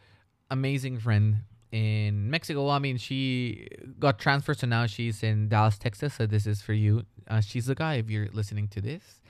amazing 0.51 0.99
friend 1.01 1.43
in 1.71 2.31
mexico. 2.31 2.71
I 2.71 2.79
mean 2.79 2.97
she 2.97 3.69
got 3.99 4.19
transferred 4.19 4.59
so 4.59 4.67
now 4.67 4.87
she's 4.87 5.23
in 5.23 5.49
dallas 5.51 5.77
texas. 5.77 6.15
So 6.15 6.25
this 6.27 6.47
is 6.47 6.63
for 6.63 6.73
you. 6.73 7.03
Uh, 7.29 7.39
Shizuka 7.49 7.99
if 7.99 8.09
you're 8.09 8.29
listening 8.33 8.69
to 8.69 8.81
this 8.81 9.21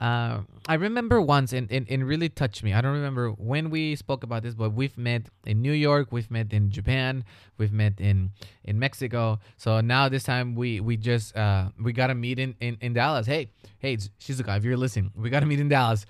uh, 0.00 0.42
I 0.68 0.74
remember 0.74 1.20
once, 1.20 1.52
and, 1.52 1.70
and, 1.72 1.86
and 1.90 2.06
really 2.06 2.28
touched 2.28 2.62
me. 2.62 2.72
I 2.72 2.80
don't 2.80 2.92
remember 2.92 3.30
when 3.30 3.68
we 3.68 3.96
spoke 3.96 4.22
about 4.22 4.44
this, 4.44 4.54
but 4.54 4.72
we've 4.72 4.96
met 4.96 5.22
in 5.44 5.60
New 5.60 5.72
York, 5.72 6.12
we've 6.12 6.30
met 6.30 6.52
in 6.52 6.70
Japan, 6.70 7.24
we've 7.56 7.72
met 7.72 8.00
in 8.00 8.30
in 8.64 8.78
Mexico. 8.78 9.40
So 9.56 9.80
now 9.80 10.08
this 10.08 10.22
time 10.22 10.54
we 10.54 10.78
we 10.78 10.96
just 10.96 11.36
uh, 11.36 11.70
we 11.82 11.92
got 11.92 12.08
to 12.08 12.14
meet 12.14 12.38
in, 12.38 12.54
in 12.60 12.78
in 12.80 12.92
Dallas. 12.92 13.26
Hey, 13.26 13.50
hey, 13.80 13.96
Shizuka. 13.96 14.56
If 14.56 14.64
you're 14.64 14.76
listening, 14.76 15.10
we 15.16 15.30
got 15.30 15.40
to 15.40 15.46
meet 15.46 15.58
in 15.58 15.68
Dallas. 15.68 16.06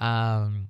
Um, 0.00 0.68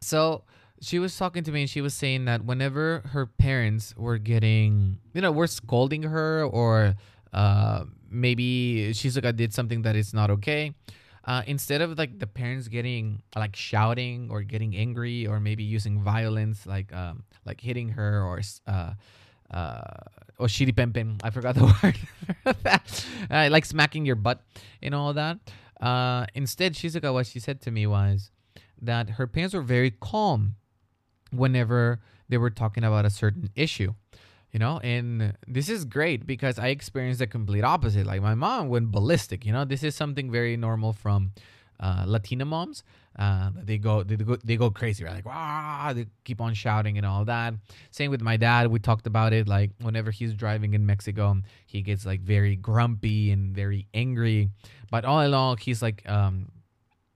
so 0.00 0.42
she 0.80 0.98
was 0.98 1.16
talking 1.16 1.44
to 1.44 1.52
me 1.52 1.62
and 1.62 1.70
she 1.70 1.80
was 1.80 1.94
saying 1.94 2.24
that 2.24 2.44
whenever 2.44 3.02
her 3.12 3.26
parents 3.26 3.94
were 3.96 4.18
getting, 4.18 4.98
you 5.12 5.20
know, 5.20 5.30
were 5.30 5.46
scolding 5.46 6.02
her 6.02 6.44
or 6.44 6.96
uh, 7.32 7.84
maybe 8.10 8.88
Shizuka 8.90 9.34
did 9.34 9.54
something 9.54 9.82
that 9.82 9.94
is 9.94 10.12
not 10.12 10.30
okay 10.30 10.74
uh, 11.26 11.42
instead 11.46 11.80
of 11.80 11.96
like 11.98 12.18
the 12.18 12.26
parents 12.26 12.68
getting 12.68 13.22
like 13.34 13.56
shouting 13.56 14.28
or 14.30 14.42
getting 14.42 14.76
angry 14.76 15.26
or 15.26 15.40
maybe 15.40 15.62
using 15.62 16.02
violence, 16.02 16.66
like 16.66 16.92
um, 16.92 17.24
like 17.44 17.60
hitting 17.60 17.90
her 17.90 18.22
or 18.22 18.40
uh, 18.66 18.92
uh, 19.50 19.80
or 20.38 20.46
shiri 20.46 20.76
pempen, 20.76 21.18
I 21.22 21.30
forgot 21.30 21.54
the 21.56 21.64
word, 21.82 21.98
uh, 23.30 23.48
like 23.50 23.64
smacking 23.64 24.04
your 24.04 24.16
butt 24.16 24.42
and 24.82 24.94
all 24.94 25.12
that. 25.14 25.38
Uh, 25.80 26.26
instead, 26.34 26.74
Shizuka, 26.74 27.12
what 27.12 27.26
she 27.26 27.40
said 27.40 27.60
to 27.62 27.70
me 27.70 27.86
was 27.86 28.30
that 28.80 29.10
her 29.10 29.26
parents 29.26 29.54
were 29.54 29.62
very 29.62 29.90
calm 29.90 30.56
whenever 31.30 32.00
they 32.28 32.38
were 32.38 32.50
talking 32.50 32.84
about 32.84 33.04
a 33.04 33.10
certain 33.10 33.50
issue 33.54 33.94
you 34.54 34.60
know? 34.60 34.78
And 34.82 35.34
this 35.46 35.68
is 35.68 35.84
great 35.84 36.26
because 36.26 36.58
i 36.58 36.68
experienced 36.68 37.18
the 37.18 37.26
complete 37.26 37.64
opposite. 37.64 38.06
Like 38.06 38.22
my 38.22 38.34
mom 38.34 38.68
went 38.68 38.90
ballistic 38.90 39.44
you 39.44 39.52
know? 39.52 39.66
This 39.66 39.82
is 39.82 39.94
something 39.94 40.30
very 40.30 40.56
normal 40.56 40.94
from 40.94 41.32
uh, 41.80 42.04
latina 42.06 42.44
moms. 42.46 42.84
Uh, 43.18 43.50
they 43.62 43.78
go 43.78 44.02
they 44.02 44.16
go 44.16 44.36
they 44.36 44.56
go 44.56 44.70
crazy 44.70 45.04
right? 45.04 45.14
Like 45.16 45.26
wow 45.26 45.92
they 45.94 46.06
keep 46.24 46.40
on 46.40 46.54
shouting 46.54 46.96
and 46.96 47.06
all 47.06 47.24
that. 47.26 47.54
Same 47.90 48.10
with 48.10 48.22
my 48.22 48.36
dad. 48.36 48.68
We 48.68 48.78
talked 48.78 49.06
about 49.06 49.32
it 49.32 49.46
like 49.48 49.70
whenever 49.80 50.10
he's 50.10 50.34
driving 50.34 50.74
in 50.74 50.86
mexico 50.86 51.36
he 51.66 51.82
gets 51.82 52.06
like 52.06 52.20
very 52.22 52.56
grumpy 52.56 53.32
and 53.32 53.54
very 53.54 53.86
angry. 53.92 54.50
But 54.90 55.04
all 55.04 55.20
in 55.20 55.34
all 55.34 55.56
he's 55.56 55.82
like 55.82 56.08
um 56.08 56.50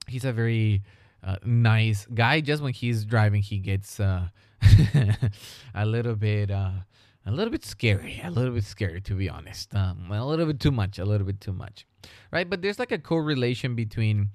he's 0.07 0.25
a 0.25 0.33
very 0.33 0.83
uh, 1.23 1.37
nice 1.43 2.05
guy. 2.13 2.41
Just 2.41 2.61
when 2.61 2.73
he's 2.73 3.05
driving 3.05 3.41
he 3.41 3.59
gets 3.59 3.99
uh 3.99 4.27
a 5.73 5.85
little 5.85 6.15
bit 6.15 6.51
uh 6.51 6.71
a 7.29 7.31
little 7.31 7.51
bit 7.51 7.63
scary, 7.63 8.19
a 8.23 8.31
little 8.31 8.53
bit 8.53 8.63
scary 8.63 9.01
to 9.01 9.13
be 9.13 9.29
honest. 9.29 9.73
Um, 9.75 10.11
a 10.11 10.25
little 10.25 10.45
bit 10.45 10.59
too 10.59 10.71
much, 10.71 10.97
a 10.97 11.05
little 11.05 11.25
bit 11.25 11.39
too 11.39 11.53
much, 11.53 11.85
right? 12.31 12.49
But 12.49 12.61
there's 12.61 12.79
like 12.79 12.91
a 12.91 12.97
correlation 12.97 13.75
between 13.75 14.29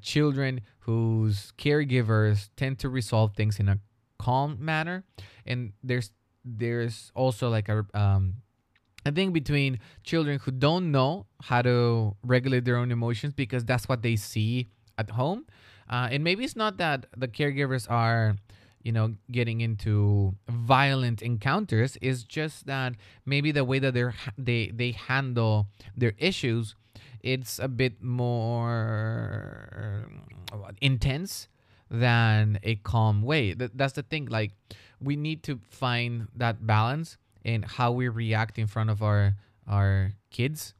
children 0.00 0.62
whose 0.80 1.52
caregivers 1.58 2.48
tend 2.56 2.78
to 2.80 2.88
resolve 2.88 3.34
things 3.36 3.60
in 3.60 3.68
a 3.68 3.78
calm 4.18 4.56
manner, 4.60 5.04
and 5.46 5.72
there's 5.82 6.10
there's 6.44 7.12
also 7.14 7.48
like 7.48 7.68
a 7.68 7.86
um, 7.94 8.34
a 9.06 9.12
thing 9.12 9.32
between 9.32 9.78
children 10.02 10.38
who 10.40 10.50
don't 10.50 10.90
know 10.90 11.26
how 11.42 11.62
to 11.62 12.16
regulate 12.22 12.64
their 12.64 12.76
own 12.76 12.90
emotions 12.90 13.32
because 13.34 13.64
that's 13.64 13.88
what 13.88 14.02
they 14.02 14.16
see 14.16 14.68
at 14.98 15.10
home, 15.10 15.46
uh, 15.90 16.08
and 16.10 16.24
maybe 16.24 16.44
it's 16.44 16.56
not 16.56 16.78
that 16.78 17.06
the 17.16 17.28
caregivers 17.28 17.90
are 17.90 18.36
you 18.82 18.92
know 18.92 19.14
getting 19.30 19.60
into 19.60 20.34
violent 20.48 21.22
encounters 21.22 21.96
is 22.02 22.24
just 22.24 22.66
that 22.66 22.94
maybe 23.24 23.52
the 23.52 23.64
way 23.64 23.78
that 23.78 23.94
they're 23.94 24.14
they 24.38 24.70
they 24.74 24.92
handle 24.92 25.66
their 25.96 26.14
issues 26.18 26.74
it's 27.22 27.58
a 27.58 27.68
bit 27.68 28.02
more 28.02 29.68
um, 30.52 30.62
intense 30.80 31.48
than 31.90 32.58
a 32.62 32.76
calm 32.76 33.22
way. 33.22 33.54
That, 33.54 33.76
that's 33.76 33.92
the 33.92 34.02
thing 34.02 34.26
like 34.26 34.52
we 35.00 35.16
need 35.16 35.42
to 35.44 35.60
find 35.70 36.28
that 36.34 36.66
balance 36.66 37.16
in 37.44 37.62
how 37.62 37.92
we 37.92 38.08
react 38.08 38.58
in 38.58 38.66
front 38.66 38.90
of 38.90 39.02
our 39.02 39.36
our 39.68 40.12
kids 40.30 40.74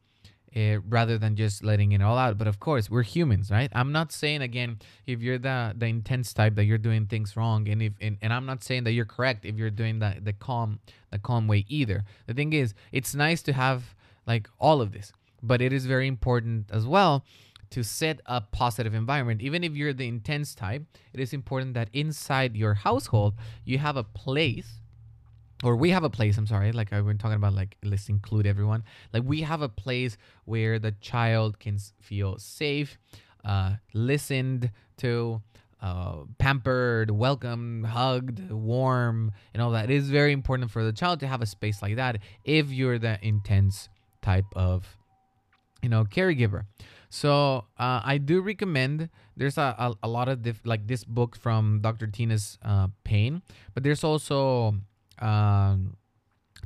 uh, 0.57 0.79
rather 0.89 1.19
than 1.19 1.37
just 1.37 1.65
letting 1.65 1.93
it 1.93 2.03
all 2.03 2.19
out. 2.19 2.39
But 2.39 2.47
of 2.47 2.61
course, 2.61 2.91
we're 2.91 3.03
humans, 3.03 3.51
right? 3.51 3.71
I'm 3.75 3.93
not 3.93 4.13
saying 4.13 4.43
again 4.43 4.79
if 5.07 5.21
you're 5.21 5.39
the 5.39 5.75
the 5.77 5.87
intense 5.87 6.33
type 6.33 6.55
that 6.57 6.65
you're 6.65 6.79
doing 6.79 7.07
things 7.07 7.37
wrong, 7.37 7.69
and 7.69 7.83
if 7.83 7.93
and, 8.01 8.19
and 8.23 8.33
I'm 8.33 8.47
not 8.47 8.63
saying 8.63 8.85
that 8.85 8.93
you're 8.93 9.05
correct 9.05 9.45
if 9.45 9.57
you're 9.57 9.71
doing 9.71 9.99
the 9.99 10.17
the 10.21 10.33
calm 10.33 10.81
the 11.11 11.19
calm 11.19 11.47
way 11.49 11.65
either. 11.69 12.05
The 12.27 12.35
thing 12.35 12.53
is, 12.53 12.75
it's 12.93 13.15
nice 13.15 13.43
to 13.43 13.53
have 13.53 13.95
like 14.27 14.49
all 14.59 14.81
of 14.81 14.93
this, 14.93 15.13
but 15.43 15.61
it 15.61 15.73
is 15.73 15.87
very 15.87 16.07
important 16.07 16.71
as 16.71 16.87
well 16.87 17.25
to 17.71 17.83
set 17.83 18.21
a 18.27 18.41
positive 18.41 18.93
environment. 18.93 19.41
Even 19.41 19.65
if 19.65 19.75
you're 19.75 19.95
the 19.95 20.07
intense 20.07 20.55
type, 20.55 20.85
it 21.15 21.21
is 21.21 21.33
important 21.33 21.73
that 21.73 21.89
inside 21.95 22.55
your 22.55 22.75
household 22.75 23.35
you 23.65 23.79
have 23.79 23.97
a 23.97 24.05
place 24.05 24.82
or 25.63 25.77
we 25.77 25.91
have 25.91 26.05
a 26.05 26.11
place 26.11 26.37
i'm 26.39 26.47
sorry 26.47 26.73
like 26.73 26.93
i've 26.93 27.07
been 27.07 27.19
talking 27.19 27.37
about 27.37 27.55
like 27.55 27.77
let's 27.85 28.09
include 28.09 28.47
everyone. 28.47 28.85
Like 29.13 29.23
we 29.25 29.43
have 29.43 29.63
a 29.63 29.69
place 29.69 30.17
where 30.45 30.79
the 30.79 30.93
child 30.93 31.59
can 31.59 31.79
feel 32.01 32.39
safe 32.39 32.99
uh, 33.45 33.75
listened 33.93 34.71
to 34.99 35.43
uh, 35.81 36.19
pampered 36.39 37.11
welcomed 37.11 37.87
hugged 37.87 38.51
warm 38.51 39.33
and 39.53 39.63
all 39.63 39.73
that. 39.73 39.91
It 39.91 39.97
is 39.97 40.11
very 40.11 40.33
important 40.33 40.71
for 40.71 40.85
the 40.85 40.93
child 40.93 41.21
to 41.21 41.27
have 41.27 41.43
a 41.43 41.47
space 41.47 41.83
like 41.83 41.97
that 41.97 42.19
if 42.45 42.71
you're 42.71 42.99
the 42.99 43.19
intense 43.21 43.89
type 44.23 44.47
of 44.55 44.97
you 45.83 45.89
know 45.89 46.05
caregiver. 46.05 46.65
So 47.11 47.67
uh, 47.79 48.01
i 48.05 48.17
do 48.17 48.41
recommend 48.41 49.11
there's 49.37 49.59
a, 49.59 49.75
a, 49.79 49.95
a 50.05 50.09
lot 50.09 50.29
of 50.29 50.43
diff- 50.43 50.65
like 50.65 50.87
this 50.87 51.05
book 51.05 51.37
from 51.37 51.81
dr 51.83 52.07
tina's 52.07 52.59
uh, 52.65 52.89
Payne 53.05 53.43
but 53.75 53.83
there's 53.83 54.03
also 54.03 54.77
um, 55.23 55.97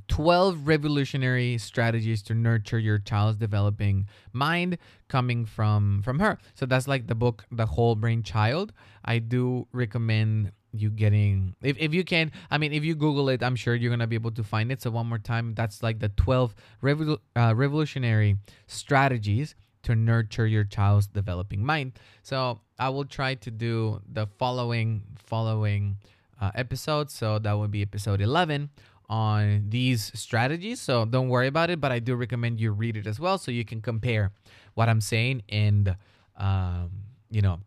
12 0.08 0.66
revolutionary 0.66 1.58
strategies 1.58 2.22
to 2.22 2.34
nurture 2.34 2.78
your 2.78 2.98
child's 2.98 3.38
developing 3.38 4.06
mind 4.32 4.78
coming 5.08 5.44
from 5.44 6.02
from 6.02 6.18
her. 6.20 6.38
So 6.54 6.66
that's 6.66 6.86
like 6.86 7.06
the 7.06 7.14
book 7.14 7.44
the 7.50 7.66
whole 7.66 7.94
brain 7.94 8.22
child. 8.22 8.72
I 9.04 9.18
do 9.18 9.66
recommend 9.72 10.52
you 10.72 10.90
getting 10.90 11.54
if, 11.62 11.78
if 11.78 11.94
you 11.94 12.04
can 12.04 12.30
i 12.50 12.58
mean 12.58 12.70
if 12.70 12.84
you 12.84 12.94
google 12.94 13.30
it 13.30 13.42
i'm 13.42 13.56
sure 13.56 13.74
you're 13.74 13.88
gonna 13.88 14.06
be 14.06 14.16
able 14.16 14.30
to 14.30 14.44
find 14.44 14.70
it. 14.70 14.82
So 14.82 14.90
one 14.90 15.06
more 15.06 15.18
time 15.18 15.54
that's 15.54 15.82
like 15.82 16.00
the 16.00 16.10
12 16.10 16.54
revol- 16.82 17.18
uh, 17.34 17.54
revolutionary 17.56 18.36
strategies 18.66 19.54
to 19.84 19.94
nurture 19.94 20.46
your 20.46 20.64
child's 20.64 21.06
developing 21.06 21.64
mind. 21.64 21.92
So 22.22 22.60
i 22.78 22.88
will 22.90 23.06
try 23.06 23.34
to 23.34 23.50
do 23.50 24.00
the 24.10 24.26
following 24.26 25.02
following 25.16 25.96
uh, 26.40 26.50
episode. 26.54 27.10
So 27.10 27.38
that 27.38 27.52
would 27.52 27.70
be 27.70 27.82
episode 27.82 28.20
11 28.20 28.70
on 29.08 29.66
these 29.68 30.10
strategies. 30.14 30.80
So 30.80 31.04
don't 31.04 31.28
worry 31.28 31.46
about 31.46 31.70
it, 31.70 31.80
but 31.80 31.92
I 31.92 31.98
do 31.98 32.14
recommend 32.14 32.60
you 32.60 32.72
read 32.72 32.96
it 32.96 33.06
as 33.06 33.20
well 33.20 33.38
so 33.38 33.50
you 33.50 33.64
can 33.64 33.80
compare 33.80 34.32
what 34.74 34.88
I'm 34.88 35.00
saying 35.00 35.42
and, 35.48 35.96
um, 36.36 36.90
you 37.30 37.42
know, 37.42 37.60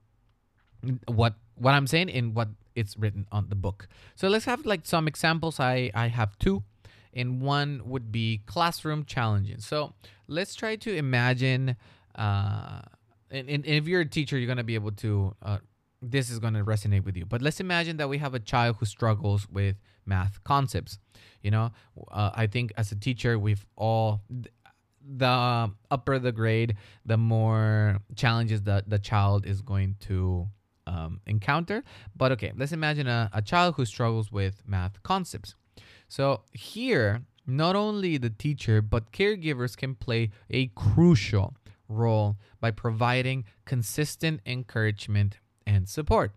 what 1.07 1.35
what 1.55 1.73
I'm 1.73 1.87
saying 1.87 2.09
and 2.09 2.33
what 2.33 2.49
it's 2.75 2.95
written 2.97 3.27
on 3.31 3.49
the 3.49 3.55
book. 3.55 3.87
So 4.15 4.27
let's 4.27 4.45
have 4.45 4.65
like 4.65 4.85
some 4.85 5.07
examples. 5.07 5.59
I 5.59 5.91
I 5.93 6.07
have 6.07 6.37
two, 6.39 6.63
and 7.13 7.41
one 7.41 7.81
would 7.85 8.11
be 8.11 8.41
classroom 8.45 9.05
challenges. 9.05 9.65
So 9.65 9.93
let's 10.27 10.55
try 10.55 10.75
to 10.77 10.95
imagine. 10.95 11.75
Uh, 12.15 12.81
and, 13.31 13.49
and 13.49 13.65
if 13.65 13.87
you're 13.87 14.01
a 14.01 14.05
teacher, 14.05 14.37
you're 14.37 14.47
gonna 14.47 14.63
be 14.63 14.75
able 14.75 14.91
to 14.91 15.35
uh, 15.41 15.59
this 16.01 16.29
is 16.29 16.39
going 16.39 16.53
to 16.53 16.63
resonate 16.63 17.03
with 17.03 17.17
you. 17.17 17.25
But 17.25 17.41
let's 17.41 17.59
imagine 17.59 17.97
that 17.97 18.09
we 18.09 18.17
have 18.19 18.33
a 18.33 18.39
child 18.39 18.77
who 18.79 18.85
struggles 18.85 19.47
with 19.49 19.75
math 20.05 20.43
concepts. 20.43 20.99
You 21.41 21.51
know, 21.51 21.71
uh, 22.11 22.31
I 22.33 22.47
think 22.47 22.73
as 22.77 22.91
a 22.91 22.95
teacher, 22.95 23.37
we've 23.37 23.65
all 23.75 24.21
the 25.01 25.71
upper 25.89 26.19
the 26.19 26.31
grade, 26.31 26.75
the 27.05 27.17
more 27.17 27.99
challenges 28.15 28.63
that 28.63 28.89
the 28.89 28.99
child 28.99 29.45
is 29.45 29.61
going 29.61 29.95
to 30.01 30.47
um, 30.87 31.21
encounter. 31.25 31.83
But 32.15 32.31
okay, 32.33 32.51
let's 32.55 32.71
imagine 32.71 33.07
a, 33.07 33.29
a 33.33 33.41
child 33.41 33.75
who 33.75 33.85
struggles 33.85 34.31
with 34.31 34.61
math 34.65 35.01
concepts. 35.03 35.55
So 36.07 36.43
here, 36.53 37.21
not 37.45 37.75
only 37.75 38.17
the 38.17 38.29
teacher, 38.29 38.81
but 38.81 39.11
caregivers 39.11 39.75
can 39.75 39.95
play 39.95 40.31
a 40.49 40.67
crucial 40.67 41.55
role 41.87 42.37
by 42.59 42.71
providing 42.71 43.45
consistent 43.65 44.41
encouragement 44.45 45.37
and 45.69 45.87
support. 45.87 46.31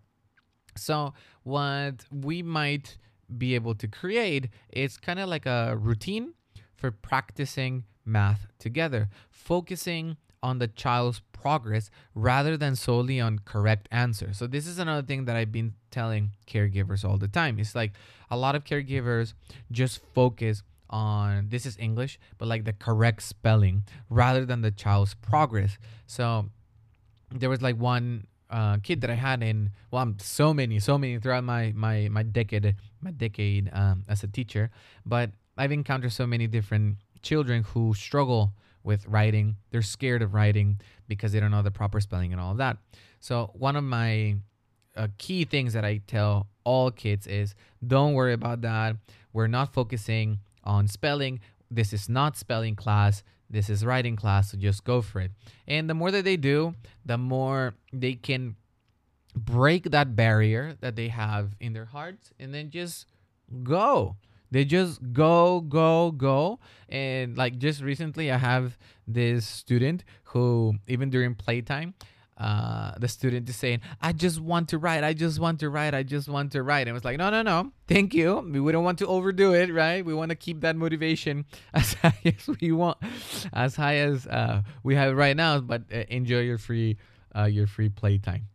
So, 0.75 1.13
what 1.43 2.05
we 2.11 2.41
might 2.41 2.97
be 3.37 3.55
able 3.55 3.75
to 3.75 3.87
create 3.87 4.49
is 4.69 4.97
kind 4.97 5.19
of 5.19 5.27
like 5.27 5.45
a 5.45 5.75
routine 5.77 6.33
for 6.75 6.91
practicing 6.91 7.83
math 8.05 8.47
together, 8.59 9.09
focusing 9.31 10.17
on 10.41 10.59
the 10.59 10.67
child's 10.67 11.21
progress 11.31 11.89
rather 12.13 12.57
than 12.57 12.75
solely 12.75 13.19
on 13.19 13.39
correct 13.39 13.87
answers. 13.91 14.37
So 14.37 14.45
this 14.45 14.67
is 14.67 14.77
another 14.77 15.05
thing 15.05 15.25
that 15.25 15.35
I've 15.35 15.51
been 15.51 15.73
telling 15.89 16.31
caregivers 16.47 17.05
all 17.05 17.17
the 17.17 17.27
time. 17.27 17.59
It's 17.59 17.75
like 17.75 17.93
a 18.29 18.37
lot 18.37 18.55
of 18.55 18.63
caregivers 18.65 19.33
just 19.71 20.01
focus 20.13 20.63
on 20.89 21.47
this 21.49 21.65
is 21.65 21.77
English, 21.79 22.19
but 22.37 22.47
like 22.47 22.65
the 22.65 22.73
correct 22.73 23.23
spelling 23.23 23.83
rather 24.09 24.45
than 24.45 24.61
the 24.61 24.71
child's 24.71 25.13
progress. 25.15 25.77
So 26.07 26.49
there 27.31 27.49
was 27.49 27.61
like 27.61 27.77
one 27.77 28.27
uh, 28.53 28.77
kid 28.83 29.01
that 29.01 29.09
I 29.09 29.15
had 29.15 29.41
in 29.41 29.71
well, 29.89 30.03
I'm 30.03 30.17
so 30.19 30.53
many, 30.53 30.79
so 30.79 30.97
many 30.97 31.17
throughout 31.19 31.43
my 31.43 31.73
my 31.75 32.07
my 32.09 32.21
decade, 32.23 32.75
my 33.01 33.11
decade 33.11 33.69
um, 33.73 34.03
as 34.07 34.23
a 34.23 34.27
teacher. 34.27 34.69
But 35.05 35.31
I've 35.57 35.71
encountered 35.71 36.13
so 36.13 36.27
many 36.27 36.45
different 36.47 36.97
children 37.23 37.63
who 37.63 37.93
struggle 37.95 38.53
with 38.83 39.07
writing. 39.07 39.55
They're 39.71 39.81
scared 39.81 40.21
of 40.21 40.33
writing 40.33 40.79
because 41.07 41.31
they 41.31 41.39
don't 41.39 41.51
know 41.51 41.63
the 41.63 41.71
proper 41.71 41.99
spelling 41.99 42.31
and 42.31 42.39
all 42.39 42.51
of 42.51 42.57
that. 42.57 42.77
So 43.19 43.51
one 43.53 43.75
of 43.75 43.83
my 43.83 44.35
uh, 44.95 45.07
key 45.17 45.45
things 45.45 45.73
that 45.73 45.83
I 45.83 46.01
tell 46.05 46.47
all 46.63 46.91
kids 46.91 47.25
is 47.25 47.55
don't 47.85 48.13
worry 48.13 48.33
about 48.33 48.61
that. 48.61 48.97
We're 49.31 49.47
not 49.47 49.73
focusing 49.73 50.39
on 50.63 50.87
spelling. 50.87 51.39
This 51.71 51.91
is 51.91 52.07
not 52.07 52.37
spelling 52.37 52.75
class. 52.75 53.23
This 53.53 53.69
is 53.69 53.85
writing 53.85 54.15
class, 54.15 54.51
so 54.51 54.57
just 54.57 54.83
go 54.83 55.01
for 55.01 55.21
it. 55.21 55.31
And 55.67 55.89
the 55.89 55.93
more 55.93 56.11
that 56.11 56.25
they 56.25 56.37
do, 56.37 56.73
the 57.05 57.19
more 57.19 57.75
they 57.93 58.15
can 58.15 58.55
break 59.35 59.91
that 59.91 60.15
barrier 60.15 60.75
that 60.81 60.95
they 60.95 61.07
have 61.07 61.55
in 61.59 61.73
their 61.73 61.85
hearts 61.85 62.31
and 62.39 62.53
then 62.53 62.71
just 62.71 63.05
go. 63.63 64.17
They 64.49 64.65
just 64.65 65.13
go, 65.13 65.61
go, 65.61 66.11
go. 66.11 66.59
And 66.89 67.37
like 67.37 67.57
just 67.57 67.81
recently, 67.81 68.31
I 68.31 68.37
have 68.37 68.77
this 69.07 69.47
student 69.47 70.03
who, 70.25 70.75
even 70.87 71.09
during 71.09 71.35
playtime, 71.35 71.93
uh, 72.37 72.93
the 72.97 73.07
student 73.07 73.47
is 73.47 73.55
saying, 73.55 73.81
I 74.01 74.11
just 74.11 74.39
want 74.39 74.69
to 74.69 74.77
write. 74.77 75.03
I 75.03 75.13
just 75.13 75.39
want 75.39 75.59
to 75.59 75.69
write. 75.69 75.93
I 75.93 76.03
just 76.03 76.27
want 76.27 76.51
to 76.53 76.63
write. 76.63 76.81
And 76.81 76.89
it 76.89 76.93
was 76.93 77.05
like, 77.05 77.17
no, 77.17 77.29
no, 77.29 77.41
no. 77.41 77.71
Thank 77.87 78.13
you. 78.13 78.39
We 78.39 78.71
don't 78.71 78.83
want 78.83 78.99
to 78.99 79.07
overdo 79.07 79.53
it, 79.53 79.71
right? 79.71 80.03
We 80.03 80.13
want 80.13 80.29
to 80.29 80.35
keep 80.35 80.61
that 80.61 80.75
motivation 80.75 81.45
as 81.73 81.93
high 81.93 82.19
as 82.25 82.49
we 82.59 82.71
want, 82.71 82.97
as 83.53 83.75
high 83.75 83.97
as 83.97 84.25
uh, 84.27 84.63
we 84.83 84.95
have 84.95 85.15
right 85.15 85.37
now. 85.37 85.59
But 85.59 85.83
uh, 85.93 86.03
enjoy 86.09 86.41
your 86.41 86.57
free, 86.57 86.97
uh, 87.35 87.45
your 87.45 87.67
free 87.67 87.89
playtime, 87.89 88.47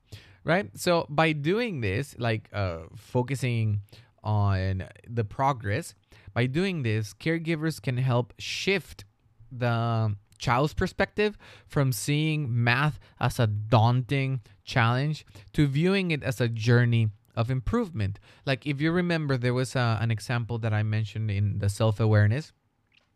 right? 0.45 0.71
So 0.75 1.07
by 1.09 1.33
doing 1.33 1.81
this, 1.81 2.17
like 2.19 2.49
uh, 2.53 2.81
focusing 2.97 3.83
on 4.25 4.85
the 5.09 5.25
progress, 5.25 5.95
by 6.35 6.47
doing 6.47 6.83
this, 6.83 7.15
caregivers 7.15 7.81
can 7.81 7.97
help 7.97 8.35
shift 8.39 9.05
the 9.51 10.15
child's 10.39 10.75
perspective 10.75 11.37
from 11.67 11.93
seeing 11.93 12.63
math 12.65 12.99
as 13.21 13.39
a 13.39 13.47
daunting 13.47 14.41
challenge 14.65 15.27
to 15.53 15.67
viewing 15.67 16.11
it 16.11 16.23
as 16.23 16.41
a 16.41 16.49
journey 16.49 17.11
of 17.35 17.51
improvement. 17.51 18.19
Like 18.45 18.67
if 18.67 18.81
you 18.81 18.91
remember, 18.91 19.37
there 19.37 19.55
was 19.55 19.77
a, 19.77 19.99
an 20.01 20.11
example 20.11 20.59
that 20.59 20.73
I 20.73 20.83
mentioned 20.83 21.31
in 21.31 21.59
the 21.59 21.69
self 21.69 22.01
awareness 22.01 22.53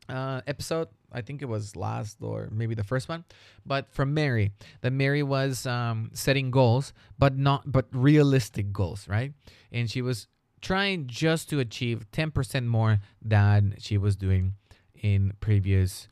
uh, 0.09 0.41
episode. 0.47 0.89
I 1.15 1.21
think 1.21 1.43
it 1.43 1.47
was 1.47 1.77
last 1.77 2.19
or 2.23 2.49
maybe 2.51 2.75
the 2.75 2.85
first 2.85 3.09
one, 3.09 3.25
but 3.67 3.93
from 3.93 4.15
Mary, 4.15 4.53
that 4.81 4.93
Mary 4.93 5.23
was 5.23 5.67
um, 5.67 6.11
setting 6.15 6.51
goals, 6.51 6.95
but 7.19 7.37
not 7.37 7.71
but 7.71 7.87
realistic 7.93 8.73
goals, 8.73 9.07
right? 9.09 9.35
And 9.71 9.91
she 9.91 10.01
was 10.01 10.29
trying 10.63 11.09
just 11.09 11.51
to 11.51 11.59
achieve 11.59 12.07
10% 12.13 12.65
more 12.67 13.01
than 13.21 13.75
she 13.79 13.99
was 13.99 14.17
doing 14.17 14.55
in 14.95 15.33
previous 15.41 16.09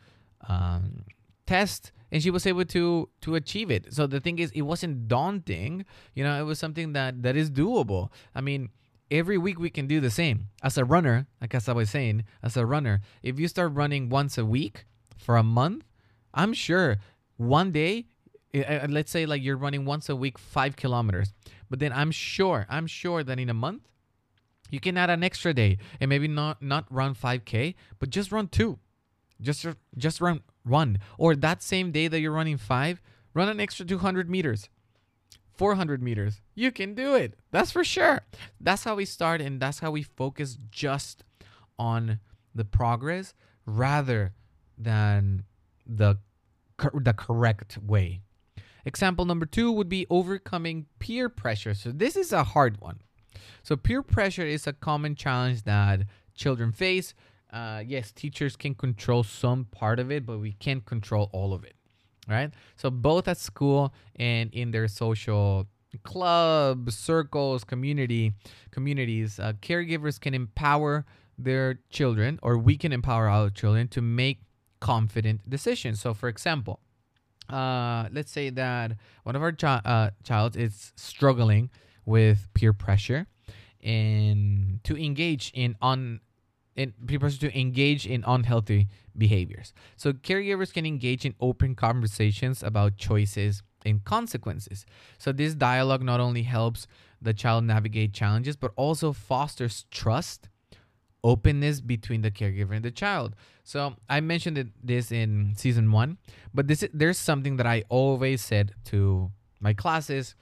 um, 0.48 1.04
test 1.46 1.92
and 2.12 2.22
she 2.22 2.30
was 2.30 2.46
able 2.46 2.64
to 2.64 3.08
to 3.20 3.34
achieve 3.34 3.70
it. 3.70 3.92
So 3.92 4.06
the 4.06 4.20
thing 4.20 4.38
is 4.38 4.50
it 4.52 4.62
wasn't 4.62 5.08
daunting. 5.08 5.84
You 6.14 6.24
know 6.24 6.40
it 6.40 6.44
was 6.44 6.58
something 6.58 6.92
that 6.94 7.22
that 7.22 7.36
is 7.36 7.50
doable. 7.50 8.10
I 8.34 8.40
mean 8.40 8.70
every 9.10 9.38
week 9.38 9.58
we 9.58 9.70
can 9.70 9.86
do 9.86 10.00
the 10.00 10.10
same. 10.10 10.48
As 10.62 10.78
a 10.78 10.84
runner 10.84 11.26
like 11.40 11.54
as 11.54 11.68
i 11.68 11.72
was 11.72 11.90
saying 11.90 12.24
as 12.42 12.56
a 12.56 12.66
runner 12.66 13.00
if 13.22 13.38
you 13.40 13.48
start 13.48 13.72
running 13.72 14.08
once 14.08 14.38
a 14.38 14.44
week 14.44 14.84
for 15.16 15.36
a 15.36 15.42
month 15.42 15.84
i'm 16.34 16.52
sure 16.52 16.98
one 17.36 17.72
day 17.72 18.06
uh, 18.54 18.86
let's 18.88 19.10
say 19.10 19.26
like 19.26 19.42
you're 19.42 19.56
running 19.56 19.84
once 19.84 20.08
a 20.08 20.16
week 20.16 20.38
five 20.38 20.76
kilometers 20.76 21.32
but 21.68 21.78
then 21.78 21.92
i'm 21.92 22.10
sure 22.10 22.66
i'm 22.68 22.86
sure 22.86 23.22
that 23.22 23.38
in 23.38 23.48
a 23.48 23.54
month 23.54 23.88
you 24.70 24.80
can 24.80 24.96
add 24.96 25.10
an 25.10 25.24
extra 25.24 25.52
day 25.52 25.78
and 26.00 26.08
maybe 26.08 26.28
not 26.28 26.62
not 26.62 26.84
run 26.90 27.14
5k 27.14 27.74
but 27.98 28.10
just 28.10 28.30
run 28.32 28.48
two 28.48 28.78
just 29.40 29.66
just 29.96 30.20
run 30.20 30.42
one 30.64 30.98
or 31.18 31.34
that 31.34 31.62
same 31.62 31.90
day 31.90 32.08
that 32.08 32.20
you're 32.20 32.32
running 32.32 32.58
5 32.58 33.00
run 33.34 33.48
an 33.48 33.60
extra 33.60 33.86
200 33.86 34.28
meters 34.28 34.68
400 35.60 36.02
meters. 36.02 36.40
You 36.54 36.72
can 36.72 36.94
do 36.94 37.14
it. 37.14 37.34
That's 37.50 37.70
for 37.70 37.84
sure. 37.84 38.22
That's 38.58 38.84
how 38.84 38.94
we 38.94 39.04
start 39.04 39.42
and 39.42 39.60
that's 39.60 39.80
how 39.80 39.90
we 39.90 40.02
focus 40.02 40.56
just 40.70 41.22
on 41.78 42.18
the 42.54 42.64
progress 42.64 43.34
rather 43.66 44.32
than 44.78 45.44
the 45.86 46.16
the 46.94 47.12
correct 47.12 47.76
way. 47.76 48.22
Example 48.86 49.26
number 49.26 49.44
2 49.44 49.70
would 49.70 49.90
be 49.90 50.06
overcoming 50.08 50.86
peer 50.98 51.28
pressure. 51.28 51.74
So 51.74 51.92
this 51.92 52.16
is 52.16 52.32
a 52.32 52.42
hard 52.42 52.80
one. 52.80 53.00
So 53.62 53.76
peer 53.76 54.02
pressure 54.02 54.46
is 54.46 54.66
a 54.66 54.72
common 54.72 55.14
challenge 55.14 55.64
that 55.64 56.04
children 56.34 56.72
face 56.72 57.12
uh, 57.52 57.82
yes, 57.86 58.12
teachers 58.12 58.56
can 58.56 58.74
control 58.74 59.22
some 59.22 59.64
part 59.66 59.98
of 59.98 60.10
it, 60.10 60.24
but 60.26 60.38
we 60.38 60.52
can't 60.52 60.84
control 60.84 61.28
all 61.32 61.52
of 61.52 61.64
it, 61.64 61.74
right? 62.28 62.52
So 62.76 62.90
both 62.90 63.28
at 63.28 63.38
school 63.38 63.92
and 64.16 64.52
in 64.54 64.70
their 64.70 64.88
social 64.88 65.66
clubs, 66.04 66.96
circles, 66.96 67.64
community 67.64 68.34
communities, 68.70 69.40
uh, 69.40 69.52
caregivers 69.60 70.20
can 70.20 70.34
empower 70.34 71.04
their 71.36 71.80
children, 71.90 72.38
or 72.42 72.58
we 72.58 72.76
can 72.76 72.92
empower 72.92 73.28
our 73.28 73.50
children 73.50 73.88
to 73.88 74.00
make 74.00 74.40
confident 74.80 75.48
decisions. 75.48 76.00
So, 76.00 76.14
for 76.14 76.28
example, 76.28 76.80
uh, 77.48 78.08
let's 78.12 78.30
say 78.30 78.50
that 78.50 78.92
one 79.24 79.36
of 79.36 79.42
our 79.42 79.52
chi- 79.52 79.82
uh, 79.84 80.10
child 80.22 80.56
is 80.56 80.92
struggling 80.96 81.70
with 82.06 82.48
peer 82.54 82.72
pressure 82.72 83.26
and 83.82 84.80
to 84.84 84.96
engage 84.96 85.50
in 85.54 85.76
un 85.80 86.20
in 86.76 86.94
people 87.06 87.30
to 87.30 87.58
engage 87.58 88.06
in 88.06 88.24
unhealthy 88.26 88.88
behaviors. 89.16 89.72
So 89.96 90.12
caregivers 90.12 90.72
can 90.72 90.86
engage 90.86 91.24
in 91.24 91.34
open 91.40 91.74
conversations 91.74 92.62
about 92.62 92.96
choices 92.96 93.62
and 93.84 94.04
consequences. 94.04 94.86
So 95.18 95.32
this 95.32 95.54
dialogue 95.54 96.02
not 96.02 96.20
only 96.20 96.42
helps 96.42 96.86
the 97.20 97.34
child 97.34 97.64
navigate 97.64 98.12
challenges, 98.12 98.56
but 98.56 98.72
also 98.76 99.12
fosters 99.12 99.84
trust, 99.90 100.48
openness 101.22 101.80
between 101.80 102.22
the 102.22 102.30
caregiver 102.30 102.74
and 102.74 102.84
the 102.84 102.90
child. 102.90 103.36
So 103.64 103.96
I 104.08 104.20
mentioned 104.20 104.72
this 104.82 105.12
in 105.12 105.54
season 105.56 105.92
one, 105.92 106.18
but 106.54 106.66
this 106.66 106.84
there's 106.94 107.18
something 107.18 107.56
that 107.56 107.66
I 107.66 107.84
always 107.88 108.40
said 108.40 108.72
to 108.86 109.30
my 109.60 109.74
classes, 109.74 110.34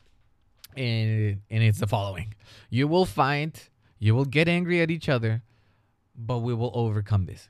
and 0.77 1.41
and 1.51 1.62
it's 1.62 1.81
the 1.81 1.87
following: 1.87 2.35
you 2.71 2.87
will 2.87 3.07
find, 3.07 3.61
you 3.99 4.14
will 4.14 4.25
get 4.25 4.49
angry 4.49 4.81
at 4.81 4.91
each 4.91 5.09
other, 5.09 5.43
but 6.18 6.38
we 6.38 6.52
will 6.52 6.72
overcome 6.74 7.24
this 7.24 7.48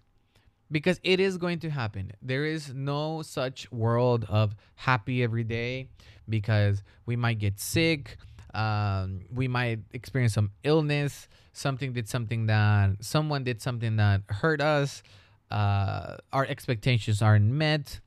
because 0.70 1.00
it 1.02 1.18
is 1.18 1.38
going 1.38 1.59
to 1.61 1.70
happen. 1.70 2.12
There 2.22 2.44
is 2.44 2.74
no 2.74 3.22
such 3.22 3.70
world 3.72 4.26
of 4.28 4.54
happy 4.74 5.22
every 5.22 5.44
day 5.44 5.88
because 6.28 6.83
we 7.07 7.16
might 7.16 7.38
get 7.38 7.59
sick. 7.59 8.18
Um, 8.54 9.22
we 9.35 9.48
might 9.48 9.81
experience 9.92 10.35
some 10.35 10.50
illness. 10.62 11.28
Something 11.52 11.92
did 11.92 12.09
something 12.09 12.46
that 12.46 12.96
someone 13.00 13.44
did 13.44 13.62
something 13.62 13.96
that 13.96 14.22
hurt 14.28 14.61
us. 14.61 15.02
Uh, 15.50 16.16
our 16.33 16.44
expectations 16.44 17.22
aren't 17.22 17.46
met. 17.46 18.00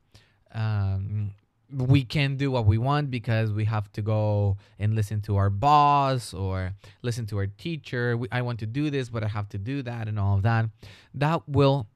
Um, 0.53 1.31
we 1.73 2.03
can't 2.03 2.37
do 2.37 2.51
what 2.51 2.65
we 2.65 2.77
want 2.77 3.09
because 3.09 3.51
we 3.51 3.65
have 3.65 3.91
to 3.93 4.01
go 4.01 4.57
and 4.79 4.95
listen 4.95 5.21
to 5.21 5.37
our 5.37 5.49
boss 5.49 6.33
or 6.33 6.73
listen 7.01 7.25
to 7.27 7.37
our 7.37 7.47
teacher. 7.47 8.17
We, 8.17 8.27
I 8.31 8.41
want 8.41 8.59
to 8.59 8.65
do 8.65 8.89
this, 8.89 9.09
but 9.09 9.23
I 9.23 9.27
have 9.27 9.49
to 9.49 9.57
do 9.57 9.81
that 9.83 10.07
and 10.07 10.19
all 10.19 10.37
of 10.37 10.43
that. 10.43 10.65
That 11.13 11.47
will 11.47 11.87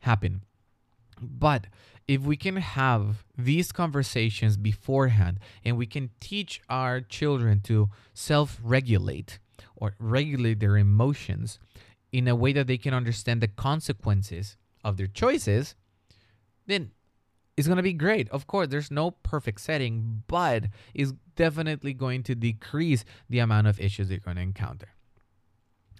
happen. 0.00 0.42
But 1.20 1.66
if 2.06 2.22
we 2.22 2.36
can 2.36 2.56
have 2.56 3.24
these 3.36 3.72
conversations 3.72 4.56
beforehand 4.56 5.40
and 5.64 5.76
we 5.76 5.86
can 5.86 6.10
teach 6.20 6.60
our 6.68 7.00
children 7.00 7.60
to 7.62 7.88
self 8.14 8.60
regulate 8.62 9.38
or 9.74 9.94
regulate 9.98 10.60
their 10.60 10.76
emotions 10.76 11.58
in 12.12 12.28
a 12.28 12.36
way 12.36 12.52
that 12.52 12.66
they 12.66 12.78
can 12.78 12.94
understand 12.94 13.40
the 13.40 13.48
consequences 13.48 14.56
of 14.84 14.96
their 14.96 15.06
choices, 15.06 15.74
then 16.66 16.92
is 17.56 17.66
going 17.66 17.76
to 17.76 17.82
be 17.82 17.92
great. 17.92 18.28
Of 18.30 18.46
course, 18.46 18.68
there's 18.68 18.90
no 18.90 19.10
perfect 19.10 19.60
setting, 19.60 20.22
but 20.26 20.64
it's 20.94 21.12
definitely 21.36 21.94
going 21.94 22.22
to 22.24 22.34
decrease 22.34 23.04
the 23.30 23.38
amount 23.38 23.66
of 23.66 23.80
issues 23.80 24.10
you're 24.10 24.18
going 24.18 24.36
to 24.36 24.42
encounter. 24.42 24.88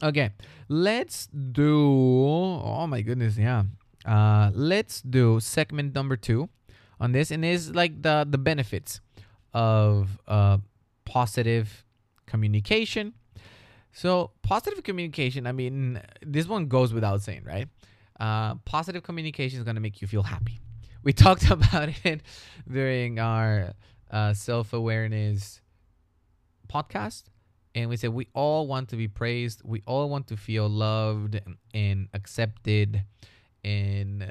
Okay, 0.03 0.31
let's 0.69 1.27
do. 1.27 1.81
Oh 1.83 2.87
my 2.87 3.01
goodness, 3.01 3.39
yeah. 3.39 3.65
Uh, 4.05 4.51
let's 4.55 5.01
do 5.01 5.41
segment 5.41 5.95
number 5.95 6.17
two 6.17 6.51
on 7.01 7.13
this, 7.13 7.31
and 7.31 7.45
is 7.45 7.75
like 7.75 8.03
the 8.03 8.27
the 8.29 8.37
benefits 8.37 9.01
of 9.55 10.19
uh, 10.29 10.59
positive 11.07 11.85
communication. 12.27 13.15
So 13.93 14.33
positive 14.43 14.85
communication. 14.85 15.47
I 15.47 15.53
mean, 15.53 16.03
this 16.21 16.47
one 16.47 16.67
goes 16.67 16.93
without 16.93 17.23
saying, 17.23 17.45
right? 17.47 17.67
Uh, 18.21 18.57
positive 18.67 19.03
communication 19.03 19.59
is 19.59 19.65
to 19.65 19.81
make 19.81 20.03
you 20.03 20.09
feel 20.09 20.23
happy 20.23 20.61
we 21.07 21.13
talked 21.13 21.49
about 21.51 21.89
it 22.05 22.21
during 22.69 23.21
our 23.21 23.73
uh, 24.11 24.35
self 24.35 24.73
awareness 24.73 25.63
podcast. 26.69 27.23
And 27.77 27.89
we 27.89 27.97
said 27.97 28.11
we 28.11 28.27
all 28.35 28.67
want 28.67 28.89
to 28.89 28.97
be 28.97 29.07
praised. 29.07 29.63
We 29.65 29.83
all 29.87 30.09
want 30.09 30.27
to 30.29 30.37
feel 30.37 30.69
loved 30.69 31.41
and 31.73 32.09
accepted 32.13 33.05
and 33.63 34.23
uh, 34.23 34.27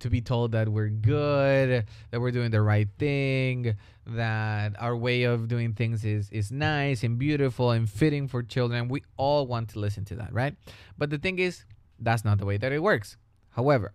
to 0.00 0.10
be 0.10 0.20
told 0.20 0.52
that 0.52 0.68
we're 0.68 0.88
good, 0.88 1.86
that 2.10 2.20
we're 2.20 2.30
doing 2.30 2.50
the 2.50 2.62
right 2.62 2.88
thing, 2.98 3.76
that 4.06 4.74
our 4.80 4.96
way 4.96 5.24
of 5.24 5.46
doing 5.46 5.74
things 5.74 6.04
is 6.04 6.28
is 6.30 6.50
nice 6.50 7.04
and 7.04 7.18
beautiful 7.18 7.70
and 7.70 7.88
fitting 7.88 8.26
for 8.26 8.42
children. 8.42 8.88
We 8.88 9.04
all 9.16 9.46
want 9.46 9.68
to 9.70 9.78
listen 9.78 10.04
to 10.06 10.16
that, 10.16 10.32
right? 10.32 10.56
But 10.98 11.10
the 11.10 11.18
thing 11.18 11.38
is, 11.38 11.64
that's 12.00 12.24
not 12.24 12.38
the 12.38 12.46
way 12.46 12.56
that 12.56 12.72
it 12.72 12.82
works. 12.82 13.16
However, 13.50 13.92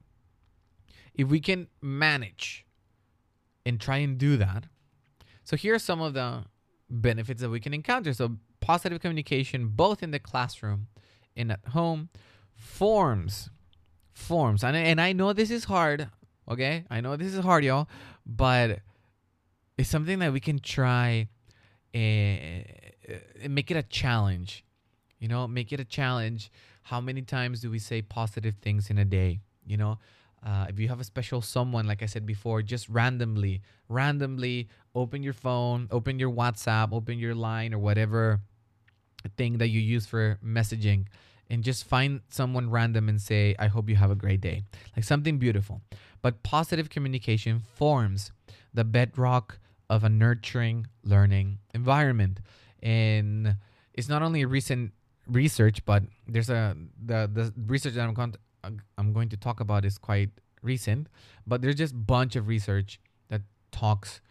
if 1.14 1.28
we 1.28 1.40
can 1.40 1.68
manage 1.82 2.66
and 3.66 3.80
try 3.80 3.98
and 3.98 4.18
do 4.18 4.38
that, 4.38 4.66
so 5.44 5.56
here 5.56 5.76
are 5.76 5.80
some 5.80 6.02
of 6.02 6.14
the 6.14 6.46
benefits 6.90 7.42
that 7.42 7.50
we 7.50 7.60
can 7.60 7.74
encounter. 7.74 8.14
So 8.14 8.38
positive 8.60 9.02
communication, 9.02 9.70
both 9.70 10.04
in 10.04 10.12
the 10.12 10.20
classroom 10.20 10.88
and 11.36 11.52
at 11.52 11.60
home, 11.70 12.10
forms, 12.56 13.50
forms, 14.14 14.64
and 14.64 14.76
and 14.76 15.02
I 15.02 15.14
know 15.14 15.34
this 15.34 15.52
is 15.52 15.66
hard. 15.66 16.10
Okay, 16.50 16.86
I 16.90 17.02
know 17.02 17.16
this 17.16 17.34
is 17.34 17.44
hard, 17.44 17.64
y'all, 17.64 17.88
but 18.26 18.80
it's 19.78 19.90
something 19.90 20.20
that 20.20 20.34
we 20.34 20.40
can 20.40 20.60
try 20.60 21.28
eh, 21.94 22.64
and 23.42 23.56
make 23.56 23.72
it 23.72 23.78
a 23.78 23.84
challenge. 23.84 24.64
You 25.20 25.28
know, 25.28 25.48
make 25.48 25.72
it 25.72 25.80
a 25.80 25.86
challenge. 25.86 26.52
How 26.84 27.00
many 27.00 27.22
times 27.22 27.62
do 27.62 27.70
we 27.70 27.80
say 27.80 28.02
positive 28.02 28.56
things 28.62 28.90
in 28.90 28.98
a 28.98 29.06
day? 29.06 29.40
You 29.66 29.78
know, 29.78 30.00
uh, 30.46 30.66
if 30.70 30.80
you 30.80 30.88
have 30.88 31.00
a 31.00 31.04
special 31.04 31.42
someone, 31.42 31.86
like 31.86 32.02
I 32.02 32.08
said 32.08 32.26
before, 32.26 32.62
just 32.62 32.90
randomly, 32.90 33.62
randomly 33.90 34.70
open 34.96 35.24
your 35.24 35.34
phone, 35.34 35.88
open 35.92 36.20
your 36.20 36.32
WhatsApp, 36.32 36.92
open 36.92 37.20
your 37.20 37.36
line 37.36 37.74
or 37.74 37.80
whatever 37.80 38.42
thing 39.38 39.60
that 39.60 39.68
you 39.68 39.80
use 39.80 40.06
for 40.06 40.40
messaging, 40.44 41.06
and 41.50 41.64
just 41.64 41.86
find 41.86 42.22
someone 42.30 42.70
random 42.70 43.08
and 43.08 43.22
say, 43.22 43.56
I 43.60 43.68
hope 43.68 43.90
you 43.90 43.96
have 43.96 44.10
a 44.10 44.16
great 44.16 44.42
day. 44.42 44.64
Like 44.96 45.06
something 45.06 45.38
beautiful. 45.38 45.82
But 46.22 46.44
positive 46.44 46.90
communication 46.90 47.60
forms 47.60 48.32
the 48.74 48.84
bedrock 48.84 49.60
of 49.90 50.04
a 50.04 50.10
nurturing 50.10 50.88
learning 51.04 51.60
environment. 51.74 52.40
And 52.82 53.58
it's 53.94 54.10
not 54.10 54.22
only 54.22 54.46
recent 54.46 54.94
research, 55.28 55.86
but 55.86 56.04
there's 56.28 56.50
a 56.50 56.76
the 57.04 57.30
the 57.32 57.54
research 57.68 57.94
that 57.94 58.02
I'm 58.02 58.14
going 58.14 58.32
to, 58.32 58.40
I'm 58.64 59.14
going 59.14 59.30
to 59.30 59.38
talk 59.38 59.60
about 59.60 59.86
is 59.86 59.98
quite 59.98 60.30
recent, 60.62 61.08
but 61.46 61.62
there's 61.62 61.76
just 61.76 62.06
bunch 62.06 62.36
of 62.36 62.48
research 62.48 63.00
that 63.30 63.42
talks 63.72 64.22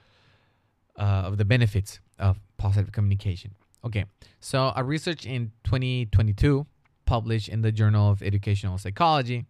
uh, 0.98 1.24
of 1.26 1.38
the 1.38 1.44
benefits 1.44 2.00
of 2.18 2.38
positive 2.56 2.92
communication. 2.92 3.54
Okay, 3.84 4.04
so 4.40 4.72
a 4.76 4.84
research 4.84 5.24
in 5.24 5.52
2022 5.64 6.66
published 7.06 7.48
in 7.48 7.62
the 7.62 7.72
Journal 7.72 8.10
of 8.10 8.22
Educational 8.22 8.78
Psychology 8.78 9.46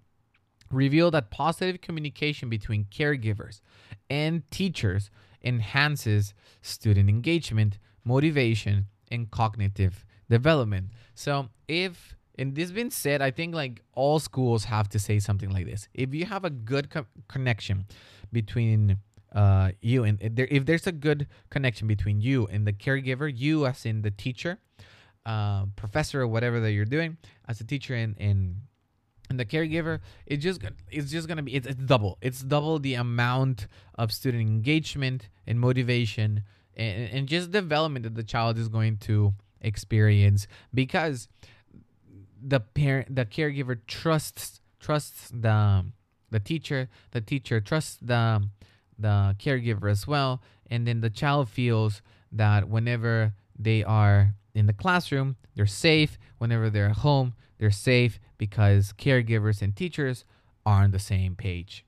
revealed 0.71 1.15
that 1.15 1.31
positive 1.31 1.81
communication 1.81 2.49
between 2.49 2.85
caregivers 2.85 3.61
and 4.09 4.49
teachers 4.51 5.11
enhances 5.43 6.33
student 6.63 7.09
engagement, 7.09 7.79
motivation, 8.05 8.87
and 9.11 9.31
cognitive 9.31 10.07
development. 10.29 10.91
So, 11.15 11.49
if 11.67 12.17
and 12.41 12.55
this 12.55 12.71
being 12.71 12.91
said, 12.91 13.21
I 13.21 13.31
think 13.31 13.55
like 13.55 13.83
all 13.93 14.19
schools 14.19 14.65
have 14.65 14.89
to 14.91 14.99
say 14.99 15.19
something 15.19 15.51
like 15.51 15.67
this. 15.67 15.89
If 15.93 16.15
you 16.15 16.25
have 16.25 16.45
a 16.45 16.51
good 16.51 16.89
co- 16.89 17.07
connection 17.29 17.85
between 18.33 18.97
uh, 19.35 19.73
you 19.83 20.05
and 20.05 20.19
there, 20.19 20.49
if 20.51 20.65
there's 20.65 20.87
a 20.87 20.93
good 20.93 21.27
connection 21.51 21.87
between 21.87 22.23
you 22.23 22.49
and 22.51 22.67
the 22.67 22.73
caregiver, 22.73 23.31
you 23.33 23.67
as 23.67 23.85
in 23.85 24.01
the 24.01 24.11
teacher, 24.11 24.59
uh, 25.27 25.67
professor, 25.77 26.23
or 26.23 26.27
whatever 26.27 26.61
that 26.61 26.73
you're 26.73 26.87
doing 26.87 27.19
as 27.47 27.61
a 27.61 27.65
teacher 27.65 27.95
and 27.95 28.17
and 28.19 28.63
and 29.29 29.39
the 29.39 29.45
caregiver 29.45 30.01
it's 30.27 30.43
just 30.43 30.61
it's 30.91 31.13
just 31.13 31.29
gonna 31.29 31.43
be 31.43 31.55
it's, 31.55 31.67
it's 31.67 31.85
double 31.85 32.19
it's 32.21 32.43
double 32.43 32.81
the 32.81 32.95
amount 32.95 33.69
of 33.95 34.11
student 34.11 34.43
engagement 34.43 35.29
and 35.47 35.61
motivation 35.61 36.43
and, 36.77 37.09
and 37.11 37.29
just 37.29 37.53
development 37.53 38.03
that 38.03 38.17
the 38.17 38.25
child 38.25 38.59
is 38.59 38.67
going 38.67 38.97
to 38.97 39.33
experience 39.61 40.49
because 40.75 41.29
the 42.43 42.61
parent 42.61 43.15
the 43.15 43.25
caregiver 43.25 43.79
trusts 43.87 44.61
trusts 44.79 45.31
the 45.31 45.85
the 46.31 46.41
teacher 46.41 46.89
the 47.11 47.21
teacher 47.21 47.61
trusts 47.61 47.99
the 48.01 48.49
the 48.99 49.35
caregiver 49.39 49.91
as 49.91 50.07
well. 50.07 50.43
And 50.71 50.87
then 50.87 51.01
the 51.01 51.11
child 51.11 51.49
feels 51.49 52.03
that 52.31 52.69
whenever 52.69 53.35
they 53.59 53.83
are 53.83 54.35
in 54.55 54.67
the 54.67 54.73
classroom 54.73 55.37
they're 55.55 55.67
safe. 55.67 56.19
Whenever 56.39 56.71
they're 56.71 56.91
at 56.91 56.99
home 56.99 57.35
they're 57.59 57.71
safe 57.71 58.19
because 58.39 58.93
caregivers 58.93 59.63
and 59.63 59.75
teachers 59.75 60.25
are 60.65 60.85
on 60.85 60.91
the 60.91 60.99
same 60.99 61.35
page. 61.35 61.85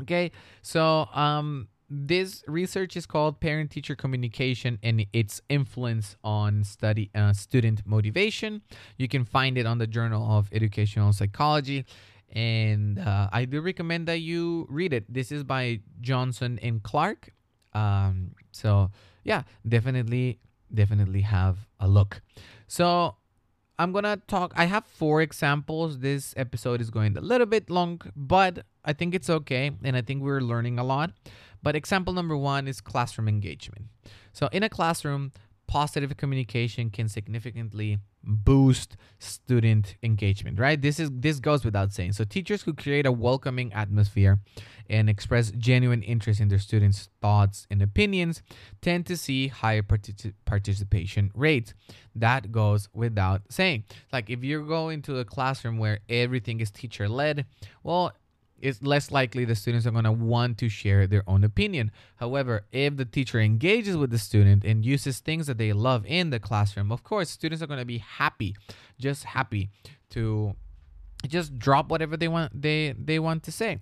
Okay? 0.00 0.32
So 0.62 1.08
um 1.12 1.68
this 1.94 2.42
research 2.46 2.96
is 2.96 3.06
called 3.06 3.40
parent 3.40 3.70
teacher 3.70 3.94
communication 3.94 4.78
and 4.82 5.06
its 5.12 5.40
influence 5.48 6.16
on 6.24 6.64
study 6.64 7.10
uh, 7.14 7.32
student 7.32 7.82
motivation. 7.86 8.62
You 8.98 9.08
can 9.08 9.24
find 9.24 9.56
it 9.56 9.66
on 9.66 9.78
the 9.78 9.86
journal 9.86 10.30
of 10.30 10.48
educational 10.52 11.12
psychology 11.12 11.84
and 12.32 12.98
uh, 12.98 13.28
i 13.32 13.44
do 13.44 13.60
recommend 13.60 14.08
that 14.08 14.18
you 14.18 14.66
read 14.68 14.92
it. 14.92 15.04
This 15.12 15.30
is 15.30 15.44
by 15.44 15.80
johnson 16.00 16.58
and 16.62 16.82
clark. 16.82 17.32
Um, 17.72 18.32
so 18.50 18.90
yeah 19.22 19.42
definitely 19.66 20.40
definitely 20.72 21.20
have 21.22 21.58
a 21.78 21.86
look. 21.86 22.22
So 22.66 23.16
i'm 23.78 23.92
gonna 23.92 24.16
talk 24.26 24.52
i 24.56 24.64
have 24.64 24.84
four 24.84 25.22
examples. 25.22 26.00
This 26.00 26.34
episode 26.36 26.80
is 26.80 26.90
going 26.90 27.16
a 27.16 27.20
little 27.20 27.46
bit 27.46 27.70
long 27.70 28.00
but 28.16 28.64
i 28.84 28.92
think 28.92 29.14
it's 29.14 29.30
okay 29.30 29.70
and 29.82 29.96
i 29.96 30.02
think 30.02 30.22
we're 30.22 30.40
learning 30.40 30.78
a 30.78 30.84
lot 30.84 31.12
but 31.64 31.74
example 31.74 32.12
number 32.12 32.36
one 32.36 32.68
is 32.68 32.80
classroom 32.80 33.26
engagement. 33.26 33.86
So 34.32 34.48
in 34.52 34.62
a 34.62 34.68
classroom, 34.68 35.32
positive 35.66 36.16
communication 36.16 36.90
can 36.90 37.08
significantly 37.08 37.98
boost 38.22 38.96
student 39.18 39.96
engagement 40.02 40.58
right? 40.58 40.80
This 40.80 40.98
is 40.98 41.10
this 41.12 41.40
goes 41.40 41.64
without 41.64 41.92
saying. 41.92 42.12
So 42.12 42.24
teachers 42.24 42.62
who 42.62 42.72
create 42.72 43.06
a 43.06 43.12
welcoming 43.12 43.72
atmosphere 43.72 44.38
and 44.88 45.08
express 45.10 45.50
genuine 45.52 46.02
interest 46.02 46.40
in 46.40 46.48
their 46.48 46.58
students 46.58 47.08
thoughts 47.20 47.66
and 47.70 47.82
opinions 47.82 48.42
tend 48.80 49.06
to 49.06 49.16
see 49.16 49.48
higher 49.48 49.82
partic- 49.82 50.34
participation 50.44 51.30
rates. 51.34 51.74
That 52.14 52.52
goes 52.52 52.88
without 52.92 53.42
saying. 53.50 53.84
Like 54.12 54.30
if 54.30 54.44
you 54.44 54.66
go 54.66 54.88
into 54.90 55.18
a 55.18 55.24
classroom 55.24 55.78
where 55.78 56.00
everything 56.08 56.60
is 56.60 56.70
teacher 56.70 57.08
led 57.08 57.46
well 57.82 58.12
it's 58.64 58.82
less 58.82 59.10
likely 59.10 59.44
the 59.44 59.54
students 59.54 59.86
are 59.86 59.90
going 59.90 60.04
to 60.04 60.12
want 60.12 60.56
to 60.58 60.70
share 60.70 61.06
their 61.06 61.22
own 61.26 61.44
opinion. 61.44 61.90
However, 62.16 62.64
if 62.72 62.96
the 62.96 63.04
teacher 63.04 63.38
engages 63.38 63.94
with 63.94 64.10
the 64.10 64.18
student 64.18 64.64
and 64.64 64.84
uses 64.86 65.20
things 65.20 65.46
that 65.48 65.58
they 65.58 65.74
love 65.74 66.06
in 66.06 66.30
the 66.30 66.40
classroom, 66.40 66.90
of 66.90 67.04
course, 67.04 67.28
students 67.28 67.62
are 67.62 67.66
going 67.66 67.78
to 67.78 67.84
be 67.84 67.98
happy, 67.98 68.56
just 68.98 69.24
happy 69.24 69.68
to 70.10 70.54
just 71.28 71.58
drop 71.58 71.90
whatever 71.90 72.16
they 72.16 72.28
want 72.28 72.50
they 72.60 72.94
they 72.98 73.18
want 73.18 73.42
to 73.42 73.52
say. 73.52 73.80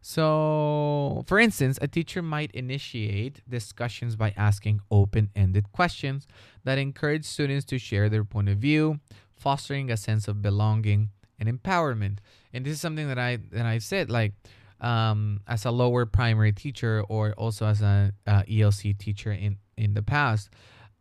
So, 0.00 1.22
for 1.26 1.38
instance, 1.38 1.78
a 1.80 1.86
teacher 1.86 2.22
might 2.22 2.50
initiate 2.52 3.40
discussions 3.48 4.16
by 4.16 4.34
asking 4.36 4.80
open-ended 4.90 5.70
questions 5.70 6.26
that 6.64 6.76
encourage 6.76 7.24
students 7.24 7.64
to 7.66 7.78
share 7.78 8.08
their 8.08 8.24
point 8.24 8.48
of 8.48 8.58
view, 8.58 8.98
fostering 9.36 9.90
a 9.90 9.96
sense 9.96 10.26
of 10.26 10.42
belonging 10.42 11.10
and 11.42 11.62
empowerment 11.62 12.18
and 12.52 12.64
this 12.64 12.74
is 12.74 12.80
something 12.80 13.08
that 13.08 13.18
I 13.18 13.38
that 13.50 13.66
I 13.66 13.78
said 13.78 14.10
like 14.10 14.34
um, 14.80 15.40
as 15.46 15.64
a 15.64 15.70
lower 15.70 16.04
primary 16.04 16.52
teacher 16.52 17.04
or 17.08 17.32
also 17.34 17.66
as 17.66 17.80
a 17.80 18.12
uh, 18.26 18.42
ELC 18.42 18.98
teacher 18.98 19.32
in 19.32 19.56
in 19.76 19.94
the 19.94 20.02
past. 20.02 20.50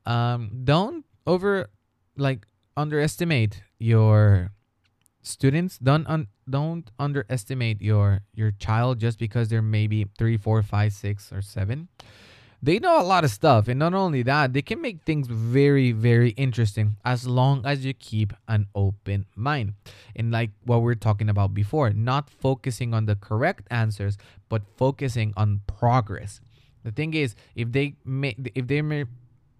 Um, 0.05 0.61
don't 0.63 1.05
over 1.27 1.69
like 2.15 2.45
underestimate 2.77 3.61
your 3.79 4.51
students. 5.21 5.77
Don't 5.79 6.07
un, 6.07 6.27
don't 6.49 6.89
underestimate 6.99 7.81
your 7.81 8.21
your 8.33 8.51
child 8.51 8.99
just 8.99 9.19
because 9.19 9.49
they're 9.49 9.61
maybe 9.61 10.05
three, 10.17 10.37
four, 10.37 10.61
five, 10.63 10.93
six, 10.93 11.31
or 11.33 11.41
seven 11.41 11.89
they 12.63 12.77
know 12.77 13.01
a 13.01 13.03
lot 13.03 13.23
of 13.23 13.31
stuff 13.31 13.67
and 13.67 13.79
not 13.79 13.93
only 13.93 14.21
that 14.21 14.53
they 14.53 14.61
can 14.61 14.79
make 14.81 15.01
things 15.01 15.27
very 15.27 15.91
very 15.91 16.29
interesting 16.31 16.95
as 17.03 17.25
long 17.25 17.65
as 17.65 17.83
you 17.83 17.93
keep 17.93 18.33
an 18.47 18.67
open 18.75 19.25
mind. 19.35 19.73
And 20.15 20.31
like 20.31 20.51
what 20.65 20.81
we 20.83 20.91
are 20.91 20.95
talking 20.95 21.29
about 21.29 21.53
before 21.53 21.89
not 21.91 22.29
focusing 22.29 22.93
on 22.93 23.05
the 23.05 23.15
correct 23.15 23.67
answers 23.71 24.17
but 24.49 24.61
focusing 24.77 25.33
on 25.35 25.61
progress. 25.65 26.41
The 26.83 26.91
thing 26.91 27.13
is 27.13 27.35
if 27.55 27.71
they 27.71 27.95
make 28.05 28.51
if 28.55 28.67
they 28.67 28.81
make 28.81 29.07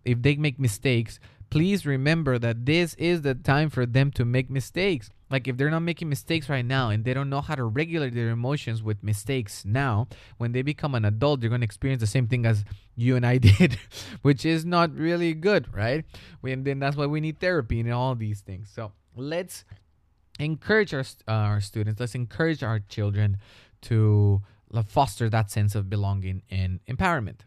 if 0.06 0.22
they 0.22 0.36
make 0.36 0.60
mistakes 0.60 1.20
please 1.52 1.86
remember 1.86 2.40
that 2.40 2.66
this 2.66 2.96
is 2.96 3.22
the 3.22 3.36
time 3.36 3.70
for 3.70 3.86
them 3.86 4.10
to 4.10 4.26
make 4.26 4.50
mistakes. 4.50 5.12
Like 5.30 5.48
if 5.48 5.58
they're 5.58 5.70
not 5.70 5.82
making 5.82 6.10
mistakes 6.10 6.50
right 6.50 6.66
now 6.66 6.90
and 6.90 7.06
they 7.06 7.14
don't 7.14 7.30
know 7.30 7.42
how 7.42 7.56
to 7.56 7.66
regulate 7.66 8.16
their 8.16 8.30
emotions 8.30 8.82
with 8.82 9.04
mistakes 9.04 9.64
now, 9.66 10.08
when 10.38 10.54
they 10.54 10.62
become 10.62 10.96
an 10.96 11.06
adult, 11.06 11.42
they're 11.42 11.50
going 11.50 11.62
to 11.62 11.66
experience 11.66 12.00
the 12.00 12.08
same 12.08 12.28
thing 12.28 12.46
as 12.46 12.64
you 12.96 13.16
and 13.16 13.26
I 13.26 13.38
did, 13.50 13.78
which 14.22 14.46
is 14.46 14.66
not 14.66 14.96
really 14.96 15.34
good, 15.34 15.74
right? 15.76 16.06
And 16.42 16.66
then 16.66 16.80
that's 16.80 16.96
why 16.96 17.06
we 17.06 17.20
need 17.20 17.40
therapy 17.40 17.82
and 17.82 17.92
all 17.92 18.16
these 18.16 18.40
things. 18.42 18.72
So 18.74 18.94
let's 19.16 19.66
encourage 20.40 20.94
our, 20.94 21.06
uh, 21.28 21.32
our 21.32 21.62
students, 21.62 22.00
let's 22.00 22.16
encourage 22.16 22.64
our 22.64 22.80
children 22.80 23.38
to 23.84 24.42
foster 24.88 25.30
that 25.30 25.52
sense 25.52 25.76
of 25.76 25.90
belonging 25.90 26.44
and 26.50 26.80
empowerment. 26.88 27.42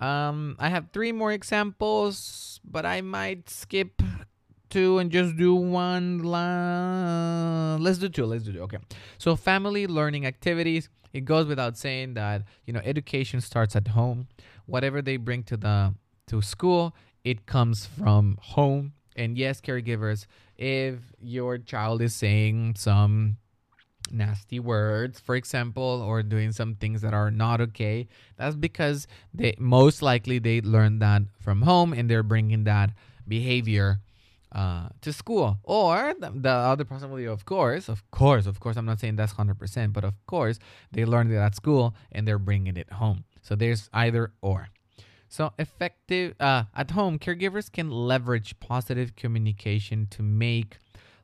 Um, 0.00 0.56
I 0.58 0.70
have 0.70 0.88
three 0.92 1.12
more 1.12 1.30
examples, 1.30 2.58
but 2.64 2.86
I 2.86 3.02
might 3.02 3.50
skip 3.50 4.02
two 4.70 4.98
and 4.98 5.10
just 5.10 5.36
do 5.36 5.54
one 5.54 6.22
la- 6.22 7.76
let's 7.76 7.98
do 7.98 8.08
two. 8.08 8.24
Let's 8.24 8.44
do 8.44 8.52
two. 8.54 8.62
Okay. 8.62 8.78
So 9.18 9.36
family 9.36 9.86
learning 9.86 10.26
activities. 10.26 10.88
It 11.12 11.24
goes 11.24 11.46
without 11.46 11.76
saying 11.76 12.14
that 12.14 12.44
you 12.66 12.72
know 12.72 12.80
education 12.84 13.40
starts 13.40 13.76
at 13.76 13.88
home. 13.88 14.28
Whatever 14.66 15.02
they 15.02 15.16
bring 15.16 15.42
to 15.44 15.56
the 15.56 15.94
to 16.28 16.40
school, 16.40 16.94
it 17.24 17.46
comes 17.46 17.84
from 17.84 18.38
home. 18.40 18.92
And 19.16 19.36
yes, 19.36 19.60
caregivers, 19.60 20.26
if 20.56 20.98
your 21.20 21.58
child 21.58 22.00
is 22.00 22.14
saying 22.14 22.76
some 22.76 23.36
nasty 24.12 24.58
words 24.60 25.20
for 25.20 25.34
example 25.36 26.02
or 26.06 26.22
doing 26.22 26.52
some 26.52 26.74
things 26.74 27.00
that 27.02 27.14
are 27.14 27.30
not 27.30 27.60
okay. 27.60 28.08
That's 28.36 28.56
because 28.56 29.06
they 29.34 29.54
most 29.58 30.02
likely 30.02 30.38
they 30.38 30.60
learned 30.60 31.02
that 31.02 31.22
from 31.38 31.62
home 31.62 31.92
and 31.92 32.08
they're 32.10 32.22
bringing 32.22 32.64
that 32.64 32.90
behavior 33.26 34.00
uh, 34.52 34.88
to 35.00 35.12
school. 35.12 35.58
Or 35.62 36.14
the, 36.18 36.32
the, 36.34 36.50
other 36.50 36.84
possibility 36.84 37.26
of 37.26 37.44
course 37.44 37.88
of 37.88 38.08
course 38.10 38.46
of 38.46 38.58
course 38.58 38.76
i'm 38.76 38.84
not 38.84 38.98
saying 38.98 39.16
that's 39.16 39.34
100% 39.34 39.92
but 39.92 40.04
of 40.04 40.14
course 40.26 40.58
they 40.90 41.04
learned 41.04 41.32
it 41.32 41.36
at 41.36 41.54
school 41.54 41.94
and 42.12 42.26
they're 42.26 42.38
bringing 42.38 42.76
it 42.76 42.92
home. 42.92 43.24
So 43.42 43.54
there's 43.54 43.88
either 43.92 44.32
or. 44.42 44.68
So 45.28 45.52
effective 45.60 46.34
uh, 46.40 46.64
at 46.74 46.90
home 46.90 47.18
caregivers 47.18 47.70
can 47.70 47.90
leverage 47.90 48.58
positive 48.58 49.14
communication 49.14 50.08
to 50.10 50.22
make 50.22 50.78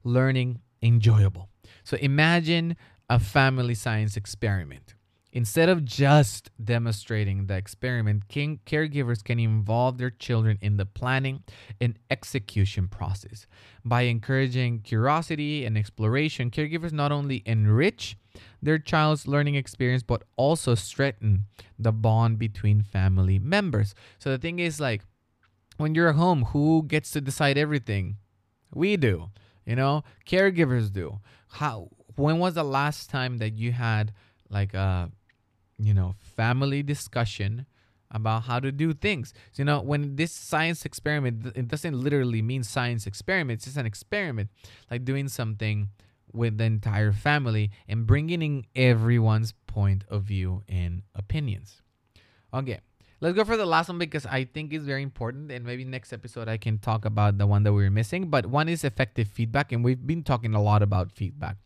learning 0.04 0.60
enjoyable 0.80 1.48
so 1.84 1.96
imagine 1.98 2.76
a 3.08 3.18
family 3.18 3.74
science 3.74 4.16
experiment. 4.16 4.94
Instead 5.32 5.68
of 5.68 5.84
just 5.84 6.50
demonstrating 6.64 7.46
the 7.46 7.54
experiment, 7.54 8.26
king, 8.26 8.58
caregivers 8.64 9.22
can 9.22 9.38
involve 9.38 9.98
their 9.98 10.08
children 10.08 10.56
in 10.62 10.78
the 10.78 10.86
planning 10.86 11.42
and 11.78 11.98
execution 12.10 12.88
process. 12.88 13.46
By 13.84 14.02
encouraging 14.02 14.80
curiosity 14.80 15.66
and 15.66 15.76
exploration, 15.76 16.50
caregivers 16.50 16.92
not 16.92 17.12
only 17.12 17.42
enrich 17.44 18.16
their 18.62 18.78
child's 18.78 19.28
learning 19.28 19.56
experience 19.56 20.02
but 20.02 20.22
also 20.36 20.74
strengthen 20.74 21.44
the 21.78 21.92
bond 21.92 22.38
between 22.38 22.82
family 22.82 23.38
members. 23.38 23.94
So 24.18 24.30
the 24.30 24.38
thing 24.38 24.58
is 24.58 24.80
like 24.80 25.02
when 25.76 25.94
you're 25.94 26.08
at 26.08 26.16
home, 26.16 26.44
who 26.46 26.82
gets 26.86 27.10
to 27.10 27.20
decide 27.20 27.58
everything? 27.58 28.16
We 28.74 28.96
do. 28.96 29.30
You 29.66 29.76
know, 29.76 30.04
caregivers 30.24 30.92
do. 30.92 31.18
How 31.48 31.88
when 32.14 32.38
was 32.38 32.54
the 32.54 32.64
last 32.64 33.10
time 33.10 33.38
that 33.38 33.58
you 33.58 33.72
had 33.72 34.12
like 34.48 34.72
a 34.74 35.10
you 35.78 35.92
know 35.92 36.14
family 36.36 36.82
discussion 36.82 37.66
about 38.10 38.44
how 38.44 38.60
to 38.60 38.70
do 38.70 38.94
things? 38.94 39.34
So, 39.52 39.62
you 39.62 39.64
know 39.64 39.80
when 39.82 40.16
this 40.16 40.32
science 40.32 40.84
experiment 40.84 41.52
it 41.54 41.68
doesn't 41.68 42.00
literally 42.00 42.42
mean 42.42 42.62
science 42.62 43.06
experiment 43.06 43.58
it's 43.58 43.64
just 43.64 43.76
an 43.76 43.86
experiment. 43.86 44.50
Like 44.90 45.04
doing 45.04 45.28
something 45.28 45.88
with 46.32 46.58
the 46.58 46.64
entire 46.64 47.12
family 47.12 47.70
and 47.88 48.06
bringing 48.06 48.42
in 48.42 48.66
everyone's 48.76 49.52
point 49.66 50.04
of 50.08 50.22
view 50.22 50.62
and 50.68 51.02
opinions. 51.14 51.82
Okay 52.54 52.80
Let's 53.18 53.34
go 53.34 53.44
for 53.44 53.56
the 53.56 53.64
last 53.64 53.88
one 53.88 53.98
because 53.98 54.26
I 54.26 54.44
think 54.44 54.74
it's 54.74 54.84
very 54.84 55.02
important, 55.02 55.50
and 55.50 55.64
maybe 55.64 55.86
next 55.86 56.12
episode 56.12 56.48
I 56.48 56.58
can 56.58 56.76
talk 56.76 57.06
about 57.06 57.38
the 57.38 57.46
one 57.46 57.62
that 57.62 57.72
we 57.72 57.86
are 57.86 57.90
missing. 57.90 58.28
But 58.28 58.44
one 58.44 58.68
is 58.68 58.84
effective 58.84 59.26
feedback, 59.26 59.72
and 59.72 59.82
we've 59.82 60.06
been 60.06 60.22
talking 60.22 60.54
a 60.54 60.60
lot 60.60 60.82
about 60.82 61.10
feedback. 61.10 61.56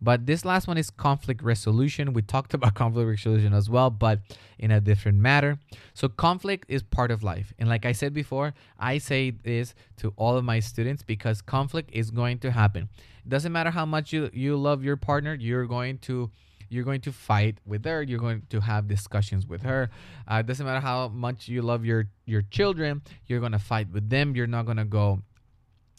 But 0.00 0.26
this 0.26 0.44
last 0.44 0.68
one 0.68 0.78
is 0.78 0.88
conflict 0.88 1.42
resolution. 1.42 2.12
We 2.12 2.22
talked 2.22 2.54
about 2.58 2.74
conflict 2.74 3.08
resolution 3.08 3.52
as 3.52 3.68
well, 3.68 3.90
but 3.90 4.20
in 4.56 4.70
a 4.70 4.80
different 4.80 5.18
matter. 5.18 5.58
So 5.94 6.08
conflict 6.08 6.66
is 6.68 6.84
part 6.84 7.10
of 7.10 7.24
life, 7.24 7.52
and 7.58 7.68
like 7.68 7.84
I 7.84 7.90
said 7.90 8.14
before, 8.14 8.54
I 8.78 8.98
say 8.98 9.30
this 9.30 9.74
to 9.96 10.12
all 10.14 10.36
of 10.36 10.44
my 10.44 10.60
students 10.60 11.02
because 11.02 11.42
conflict 11.42 11.90
is 11.92 12.12
going 12.12 12.38
to 12.38 12.52
happen. 12.52 12.88
It 13.24 13.28
doesn't 13.28 13.50
matter 13.50 13.70
how 13.70 13.84
much 13.84 14.12
you 14.12 14.30
you 14.32 14.56
love 14.56 14.84
your 14.84 14.96
partner, 14.96 15.34
you're 15.34 15.66
going 15.66 15.98
to 16.06 16.30
you're 16.70 16.84
going 16.84 17.00
to 17.02 17.12
fight 17.12 17.58
with 17.66 17.84
her. 17.84 18.02
You're 18.02 18.20
going 18.20 18.42
to 18.48 18.60
have 18.60 18.88
discussions 18.88 19.46
with 19.46 19.62
her. 19.62 19.90
Uh, 20.30 20.36
it 20.36 20.46
doesn't 20.46 20.64
matter 20.64 20.80
how 20.80 21.08
much 21.08 21.48
you 21.48 21.62
love 21.62 21.84
your 21.84 22.06
your 22.24 22.42
children. 22.42 23.02
You're 23.26 23.40
going 23.40 23.52
to 23.52 23.58
fight 23.58 23.90
with 23.90 24.08
them. 24.08 24.34
You're 24.34 24.46
not 24.46 24.64
going 24.64 24.78
to 24.78 24.84
go 24.84 25.22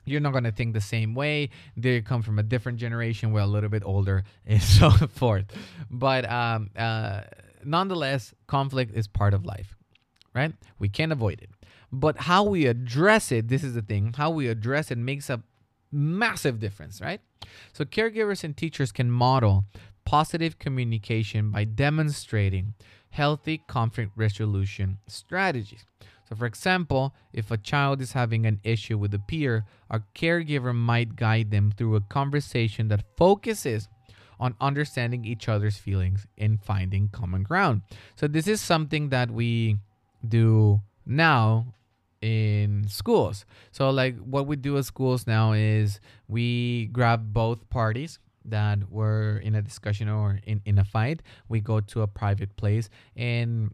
you're 0.06 0.22
not 0.22 0.32
going 0.32 0.44
to 0.44 0.52
think 0.52 0.74
the 0.74 0.82
same 0.82 1.14
way 1.14 1.50
they 1.78 2.02
come 2.02 2.22
from 2.22 2.40
a 2.40 2.44
different 2.44 2.80
generation 2.80 3.32
we're 3.32 3.42
a 3.42 3.46
little 3.46 3.70
bit 3.70 3.84
older 3.86 4.24
and 4.46 4.62
so 4.62 4.90
forth 4.90 5.46
but 5.90 6.30
um, 6.30 6.70
uh, 6.76 7.22
nonetheless 7.64 8.34
conflict 8.48 8.96
is 8.96 9.08
part 9.08 9.34
of 9.34 9.46
life 9.46 9.76
right 10.34 10.54
we 10.80 10.90
can't 10.90 11.12
avoid 11.12 11.40
it 11.42 11.50
but 11.92 12.18
how 12.22 12.44
we 12.44 12.66
address 12.66 13.32
it 13.32 13.48
this 13.48 13.64
is 13.64 13.74
the 13.74 13.82
thing 13.82 14.14
how 14.18 14.30
we 14.30 14.48
address 14.48 14.92
it 14.92 14.98
makes 14.98 15.30
a 15.30 15.42
massive 15.92 16.60
difference 16.60 17.02
right 17.02 17.22
so 17.74 17.84
caregivers 17.84 18.44
and 18.44 18.56
teachers 18.56 18.92
can 18.92 19.12
model 19.12 19.66
positive 20.06 20.60
communication 20.60 21.52
by 21.52 21.64
demonstrating 21.64 22.74
healthy 23.10 23.62
conflict 23.68 24.12
resolution 24.16 24.98
strategies. 25.08 25.86
So, 26.28 26.36
for 26.36 26.46
example, 26.46 27.14
if 27.34 27.52
a 27.52 27.58
child 27.58 28.02
is 28.02 28.14
having 28.14 28.46
an 28.46 28.60
issue 28.64 28.98
with 28.98 29.14
a 29.14 29.20
peer, 29.20 29.66
a 29.90 30.02
caregiver 30.16 30.74
might 30.74 31.18
guide 31.18 31.52
them 31.52 31.74
through 31.76 31.96
a 31.96 32.02
conversation 32.02 32.88
that 32.88 33.04
focuses 33.18 33.90
on 34.40 34.56
understanding 34.62 35.26
each 35.26 35.50
other's 35.50 35.78
feelings 35.78 36.26
and 36.38 36.64
finding 36.64 37.10
common 37.10 37.44
ground. 37.44 37.82
So, 38.16 38.28
this 38.28 38.48
is 38.48 38.62
something 38.62 39.10
that 39.10 39.30
we 39.30 39.78
do 40.26 40.82
now 41.06 41.74
in 42.22 42.86
schools. 42.88 43.46
So, 43.72 43.90
like 43.90 44.18
what 44.20 44.48
we 44.48 44.56
do 44.56 44.78
at 44.78 44.86
schools 44.86 45.28
now 45.28 45.52
is 45.52 46.00
we 46.28 46.86
grab 46.94 47.34
both 47.34 47.70
parties 47.70 48.20
that 48.46 48.90
were 48.90 49.38
in 49.38 49.56
a 49.56 49.62
discussion 49.62 50.10
or 50.10 50.40
in, 50.46 50.62
in 50.66 50.78
a 50.78 50.84
fight, 50.84 51.22
we 51.48 51.60
go 51.60 51.80
to 51.80 52.02
a 52.02 52.08
private 52.08 52.56
place 52.58 52.90
and 53.16 53.74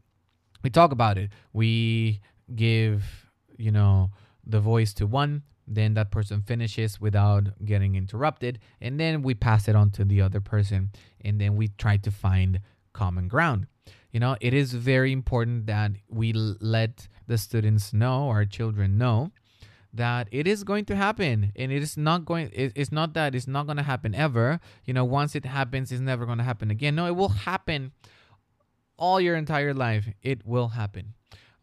we 0.64 0.70
talk 0.70 0.92
about 0.92 1.18
it. 1.18 1.32
We 1.54 2.22
give, 2.56 3.04
you 3.58 3.72
know, 3.72 4.12
the 4.46 4.60
voice 4.60 4.94
to 4.96 5.06
one, 5.06 5.44
then 5.68 5.94
that 5.96 6.12
person 6.12 6.42
finishes 6.42 7.00
without 7.00 7.66
getting 7.66 7.96
interrupted, 7.96 8.60
and 8.80 9.00
then 9.00 9.22
we 9.22 9.34
pass 9.34 9.68
it 9.68 9.76
on 9.76 9.92
to 9.92 10.06
the 10.06 10.22
other 10.22 10.40
person, 10.40 10.92
and 11.24 11.40
then 11.42 11.56
we 11.58 11.68
try 11.78 11.98
to 11.98 12.12
find 12.12 12.62
common 12.94 13.28
ground. 13.28 13.68
You 14.12 14.22
know, 14.22 14.38
it 14.40 14.54
is 14.54 14.74
very 14.74 15.12
important 15.12 15.66
that 15.66 15.92
we 16.10 16.32
let 16.34 17.08
the 17.28 17.38
students 17.38 17.94
know, 17.94 18.30
our 18.30 18.46
children 18.46 18.98
know, 18.98 19.32
that 19.94 20.28
it 20.32 20.48
is 20.48 20.64
going 20.64 20.86
to 20.86 20.96
happen 20.96 21.52
and 21.56 21.72
it 21.72 21.82
is 21.82 21.98
not 21.98 22.26
going 22.26 22.50
it, 22.54 22.74
it's 22.76 22.92
not 22.92 23.14
that 23.14 23.36
it's 23.36 23.48
not 23.48 23.66
going 23.66 23.78
to 23.78 23.84
happen 23.84 24.14
ever. 24.14 24.60
You 24.86 24.94
know 24.94 25.06
once 25.06 25.36
it 25.36 25.46
happens 25.46 25.92
it's 25.92 26.02
never 26.02 26.26
going 26.26 26.38
to 26.38 26.44
happen 26.44 26.72
again. 26.72 26.96
No 26.96 27.06
it 27.06 27.16
will 27.16 27.30
happen 27.30 27.92
all 28.98 29.22
your 29.22 29.36
entire 29.36 29.74
life. 29.74 30.08
It 30.22 30.46
will 30.46 30.70
happen. 30.70 31.14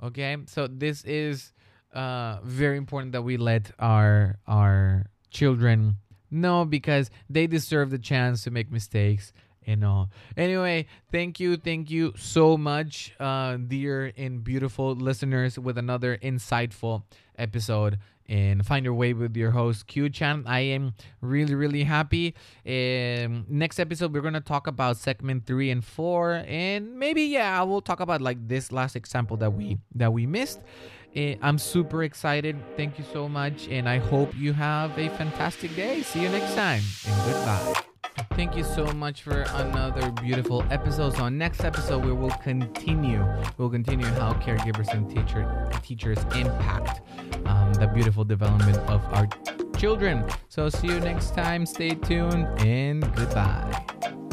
Okay? 0.03 0.37
So 0.47 0.67
this 0.67 1.05
is 1.05 1.53
uh 1.93 2.41
very 2.43 2.77
important 2.77 3.13
that 3.13 3.23
we 3.23 3.37
let 3.37 3.71
our 3.79 4.39
our 4.47 5.07
children 5.31 5.97
know 6.31 6.65
because 6.65 7.11
they 7.31 7.47
deserve 7.47 7.91
the 7.91 7.99
chance 7.99 8.43
to 8.45 8.51
make 8.51 8.71
mistakes 8.71 9.33
and 9.67 9.85
all. 9.85 10.11
Anyway, 10.37 10.87
thank 11.11 11.41
you, 11.41 11.57
thank 11.57 11.91
you 11.91 12.13
so 12.17 12.57
much, 12.57 13.15
uh, 13.19 13.57
dear 13.57 14.13
and 14.17 14.45
beautiful 14.45 14.95
listeners, 14.95 15.59
with 15.59 15.79
another 15.79 16.19
insightful 16.19 17.05
episode 17.39 17.99
and 18.29 18.65
find 18.65 18.85
your 18.85 18.95
way 18.95 19.13
with 19.13 19.37
your 19.37 19.51
host 19.51 19.87
Q 19.87 20.09
Chan. 20.11 20.45
I 20.47 20.61
am 20.61 20.95
really 21.21 21.55
really 21.55 21.85
happy. 21.85 22.35
Um, 22.67 23.47
next 23.49 23.79
episode 23.79 24.13
we're 24.13 24.23
gonna 24.23 24.41
talk 24.41 24.67
about 24.67 24.97
segment 24.97 25.47
three 25.47 25.71
and 25.71 25.85
four, 25.85 26.45
and 26.47 26.99
maybe 26.99 27.23
yeah, 27.23 27.61
I 27.61 27.63
will 27.65 27.83
talk 27.83 28.01
about 28.01 28.21
like 28.21 28.49
this 28.49 28.73
last 28.73 28.97
example 28.97 29.37
that 29.39 29.53
we 29.53 29.79
that 29.95 30.13
we 30.13 30.27
missed. 30.27 30.61
Uh, 31.17 31.35
I'm 31.43 31.59
super 31.59 32.03
excited. 32.03 32.57
Thank 32.77 32.99
you 32.99 33.05
so 33.13 33.29
much, 33.29 33.69
and 33.69 33.89
I 33.89 33.99
hope 33.99 34.35
you 34.37 34.53
have 34.53 34.99
a 34.99 35.09
fantastic 35.11 35.75
day. 35.77 36.03
See 36.03 36.23
you 36.23 36.29
next 36.29 36.55
time, 36.55 36.83
and 37.07 37.33
goodbye. 37.33 37.94
Thank 38.35 38.57
you 38.57 38.65
so 38.65 38.85
much 38.93 39.23
for 39.23 39.43
another 39.55 40.11
beautiful 40.13 40.65
episode. 40.71 41.17
So, 41.17 41.29
next 41.29 41.65
episode, 41.65 42.05
we 42.05 42.13
will 42.13 42.35
continue. 42.43 43.25
We'll 43.59 43.71
continue 43.71 44.07
how 44.07 44.35
caregivers 44.35 44.93
and 44.93 45.09
teacher 45.09 45.71
teachers 45.83 46.19
impact 46.37 47.01
um, 47.47 47.73
the 47.75 47.87
beautiful 47.87 48.25
development 48.25 48.79
of 48.89 49.05
our 49.15 49.29
children. 49.77 50.25
So, 50.49 50.69
see 50.69 50.89
you 50.89 51.01
next 51.01 51.35
time. 51.35 51.67
Stay 51.67 51.91
tuned 51.91 52.47
and 52.61 53.03
goodbye. 53.15 54.24